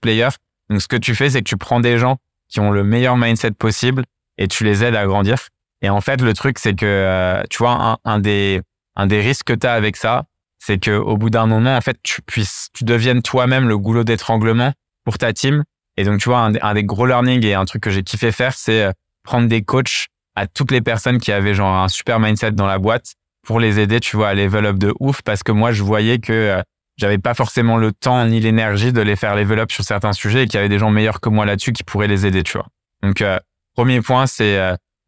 players. 0.00 0.28
Donc, 0.68 0.82
ce 0.82 0.88
que 0.88 0.96
tu 0.96 1.14
fais, 1.14 1.30
c'est 1.30 1.42
que 1.42 1.48
tu 1.48 1.56
prends 1.56 1.78
des 1.78 1.96
gens 1.96 2.16
qui 2.48 2.58
ont 2.58 2.72
le 2.72 2.82
meilleur 2.82 3.16
mindset 3.16 3.52
possible 3.52 4.04
et 4.36 4.48
tu 4.48 4.64
les 4.64 4.82
aides 4.82 4.96
à 4.96 5.06
grandir. 5.06 5.38
Et 5.82 5.88
en 5.88 6.00
fait, 6.00 6.20
le 6.22 6.34
truc, 6.34 6.58
c'est 6.58 6.74
que, 6.74 6.84
euh, 6.84 7.42
tu 7.50 7.58
vois, 7.58 7.70
un, 7.72 7.98
un, 8.04 8.18
des, 8.18 8.62
un 8.96 9.06
des 9.06 9.20
risques 9.20 9.46
que 9.46 9.52
tu 9.52 9.66
as 9.66 9.72
avec 9.72 9.96
ça, 9.96 10.24
c'est 10.58 10.78
que 10.78 10.90
au 10.90 11.16
bout 11.16 11.30
d'un 11.30 11.46
moment, 11.46 11.76
en 11.76 11.80
fait, 11.80 11.98
tu 12.02 12.20
puisses, 12.20 12.68
tu 12.74 12.82
deviennes 12.82 13.22
toi-même 13.22 13.68
le 13.68 13.78
goulot 13.78 14.02
d'étranglement 14.02 14.72
pour 15.10 15.18
ta 15.18 15.32
team. 15.32 15.64
Et 15.96 16.04
donc, 16.04 16.20
tu 16.20 16.28
vois, 16.28 16.38
un, 16.62 16.74
des 16.74 16.84
gros 16.84 17.04
learnings 17.04 17.44
et 17.44 17.54
un 17.54 17.64
truc 17.64 17.82
que 17.82 17.90
j'ai 17.90 18.04
kiffé 18.04 18.30
faire, 18.30 18.54
c'est 18.54 18.84
euh, 18.84 18.92
prendre 19.24 19.48
des 19.48 19.62
coachs 19.62 20.06
à 20.36 20.46
toutes 20.46 20.70
les 20.70 20.80
personnes 20.80 21.18
qui 21.18 21.32
avaient 21.32 21.52
genre 21.52 21.74
un 21.74 21.88
super 21.88 22.20
mindset 22.20 22.52
dans 22.52 22.68
la 22.68 22.78
boîte 22.78 23.14
pour 23.44 23.58
les 23.58 23.80
aider, 23.80 23.98
tu 23.98 24.16
vois, 24.16 24.28
à 24.28 24.34
level 24.34 24.66
up 24.66 24.78
de 24.78 24.94
ouf 25.00 25.22
parce 25.22 25.42
que 25.42 25.50
moi, 25.50 25.72
je 25.72 25.82
voyais 25.82 26.20
que 26.20 26.32
euh, 26.32 26.62
j'avais 26.96 27.18
pas 27.18 27.34
forcément 27.34 27.76
le 27.76 27.90
temps 27.90 28.24
ni 28.24 28.38
l'énergie 28.38 28.92
de 28.92 29.00
les 29.00 29.16
faire 29.16 29.34
level 29.34 29.58
up 29.58 29.72
sur 29.72 29.82
certains 29.82 30.12
sujets 30.12 30.44
et 30.44 30.46
qu'il 30.46 30.54
y 30.54 30.60
avait 30.60 30.68
des 30.68 30.78
gens 30.78 30.90
meilleurs 30.90 31.20
que 31.20 31.28
moi 31.28 31.44
là-dessus 31.44 31.72
qui 31.72 31.82
pourraient 31.82 32.06
les 32.06 32.24
aider, 32.24 32.44
tu 32.44 32.52
vois. 32.52 32.68
Donc, 33.02 33.20
euh, 33.20 33.40
premier 33.74 34.00
point, 34.00 34.28
c'est 34.28 34.60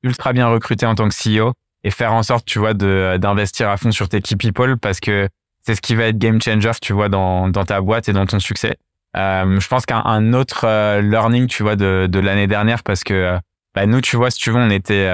ultra 0.02 0.32
bien 0.32 0.48
recruter 0.48 0.84
en 0.84 0.96
tant 0.96 1.08
que 1.08 1.14
CEO 1.14 1.52
et 1.84 1.92
faire 1.92 2.12
en 2.12 2.24
sorte, 2.24 2.44
tu 2.44 2.58
vois, 2.58 2.74
d'investir 2.74 3.68
à 3.68 3.76
fond 3.76 3.92
sur 3.92 4.08
tes 4.08 4.20
key 4.20 4.34
people 4.34 4.78
parce 4.78 4.98
que 4.98 5.28
c'est 5.64 5.76
ce 5.76 5.80
qui 5.80 5.94
va 5.94 6.06
être 6.06 6.18
game 6.18 6.42
changer, 6.42 6.72
tu 6.80 6.92
vois, 6.92 7.08
dans, 7.08 7.48
dans 7.48 7.64
ta 7.64 7.80
boîte 7.80 8.08
et 8.08 8.12
dans 8.12 8.26
ton 8.26 8.40
succès. 8.40 8.76
Euh, 9.16 9.60
je 9.60 9.68
pense 9.68 9.86
qu'un 9.86 10.32
autre 10.32 11.00
learning, 11.00 11.46
tu 11.46 11.62
vois, 11.62 11.76
de, 11.76 12.06
de 12.10 12.18
l'année 12.18 12.46
dernière, 12.46 12.82
parce 12.82 13.04
que 13.04 13.38
bah, 13.74 13.86
nous, 13.86 14.00
tu 14.00 14.16
vois, 14.16 14.30
si 14.30 14.38
tu 14.38 14.50
veux, 14.50 14.58
on 14.58 14.70
était, 14.70 15.08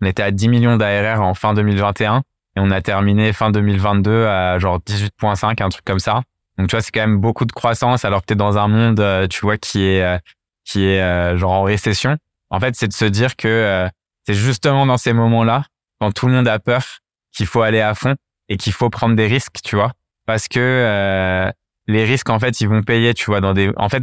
on 0.00 0.06
était 0.06 0.22
à 0.22 0.30
10 0.30 0.48
millions 0.48 0.76
d'ARR 0.76 1.22
en 1.22 1.34
fin 1.34 1.54
2021 1.54 2.22
et 2.56 2.60
on 2.60 2.70
a 2.70 2.80
terminé 2.80 3.32
fin 3.32 3.50
2022 3.50 4.26
à 4.26 4.58
genre 4.58 4.78
18.5, 4.78 5.62
un 5.62 5.68
truc 5.68 5.84
comme 5.84 5.98
ça. 5.98 6.22
Donc 6.58 6.68
tu 6.68 6.76
vois, 6.76 6.82
c'est 6.82 6.92
quand 6.92 7.00
même 7.00 7.18
beaucoup 7.18 7.44
de 7.44 7.52
croissance 7.52 8.04
alors 8.04 8.20
que 8.20 8.26
tu 8.26 8.32
es 8.34 8.36
dans 8.36 8.58
un 8.58 8.68
monde, 8.68 9.00
euh, 9.00 9.26
tu 9.26 9.40
vois, 9.40 9.56
qui 9.58 9.84
est 9.84 10.02
euh, 10.02 10.18
qui 10.64 10.84
est 10.84 11.02
euh, 11.02 11.36
genre 11.36 11.52
en 11.52 11.62
récession. 11.62 12.16
En 12.50 12.60
fait, 12.60 12.76
c'est 12.76 12.86
de 12.86 12.92
se 12.92 13.04
dire 13.04 13.36
que 13.36 13.88
c'est 14.26 14.34
justement 14.34 14.86
dans 14.86 14.96
ces 14.96 15.12
moments-là, 15.12 15.64
quand 16.00 16.12
tout 16.12 16.28
le 16.28 16.34
monde 16.34 16.46
a 16.46 16.58
peur, 16.58 16.84
qu'il 17.32 17.46
faut 17.46 17.62
aller 17.62 17.80
à 17.80 17.94
fond 17.94 18.14
et 18.48 18.56
qu'il 18.56 18.72
faut 18.72 18.90
prendre 18.90 19.16
des 19.16 19.26
risques, 19.26 19.56
tu 19.64 19.74
vois, 19.74 19.92
parce 20.26 20.46
que 20.46 21.50
les 21.86 22.04
risques 22.04 22.30
en 22.30 22.38
fait, 22.38 22.60
ils 22.60 22.68
vont 22.68 22.82
payer, 22.82 23.14
tu 23.14 23.26
vois, 23.26 23.40
dans 23.40 23.54
des. 23.54 23.70
En 23.76 23.88
fait, 23.88 24.02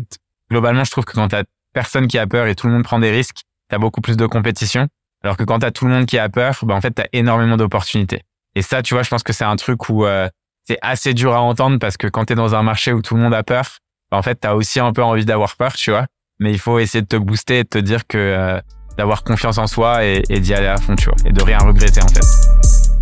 globalement, 0.49 0.83
je 0.83 0.91
trouve 0.91 1.05
que 1.05 1.13
quand 1.13 1.29
t'as 1.29 1.43
personne 1.73 2.07
qui 2.07 2.17
a 2.17 2.27
peur 2.27 2.47
et 2.47 2.55
tout 2.55 2.67
le 2.67 2.73
monde 2.73 2.83
prend 2.83 2.99
des 2.99 3.11
risques, 3.11 3.41
t'as 3.69 3.77
beaucoup 3.77 4.01
plus 4.01 4.17
de 4.17 4.25
compétition. 4.25 4.87
Alors 5.23 5.37
que 5.37 5.43
quand 5.43 5.59
t'as 5.59 5.71
tout 5.71 5.85
le 5.85 5.91
monde 5.91 6.05
qui 6.05 6.17
a 6.17 6.29
peur, 6.29 6.57
bah 6.63 6.75
en 6.75 6.81
fait, 6.81 6.91
t'as 6.91 7.05
énormément 7.13 7.57
d'opportunités. 7.57 8.21
Et 8.55 8.61
ça, 8.61 8.81
tu 8.81 8.93
vois, 8.93 9.03
je 9.03 9.09
pense 9.09 9.23
que 9.23 9.33
c'est 9.33 9.45
un 9.45 9.55
truc 9.55 9.89
où 9.89 10.05
euh, 10.05 10.27
c'est 10.65 10.79
assez 10.81 11.13
dur 11.13 11.33
à 11.33 11.41
entendre 11.41 11.79
parce 11.79 11.97
que 11.97 12.07
quand 12.07 12.25
tu 12.25 12.33
es 12.33 12.35
dans 12.35 12.55
un 12.55 12.63
marché 12.63 12.91
où 12.91 13.01
tout 13.01 13.15
le 13.15 13.21
monde 13.21 13.33
a 13.33 13.43
peur, 13.43 13.77
bah, 14.11 14.17
en 14.17 14.21
fait, 14.21 14.39
tu 14.41 14.47
as 14.47 14.55
aussi 14.55 14.79
un 14.79 14.91
peu 14.91 15.03
envie 15.03 15.25
d'avoir 15.25 15.55
peur, 15.55 15.73
tu 15.73 15.91
vois. 15.91 16.05
Mais 16.39 16.51
il 16.51 16.59
faut 16.59 16.79
essayer 16.79 17.01
de 17.01 17.07
te 17.07 17.17
booster 17.17 17.59
et 17.59 17.63
de 17.63 17.69
te 17.69 17.77
dire 17.77 18.07
que 18.07 18.17
euh, 18.17 18.59
d'avoir 18.97 19.23
confiance 19.23 19.57
en 19.57 19.67
soi 19.67 20.03
et, 20.05 20.23
et 20.29 20.39
d'y 20.39 20.53
aller 20.53 20.67
à 20.67 20.77
fond, 20.77 20.95
tu 20.95 21.05
vois, 21.05 21.15
et 21.23 21.31
de 21.31 21.41
rien 21.41 21.59
regretter 21.59 22.01
en 22.03 22.07
fait. 22.07 22.50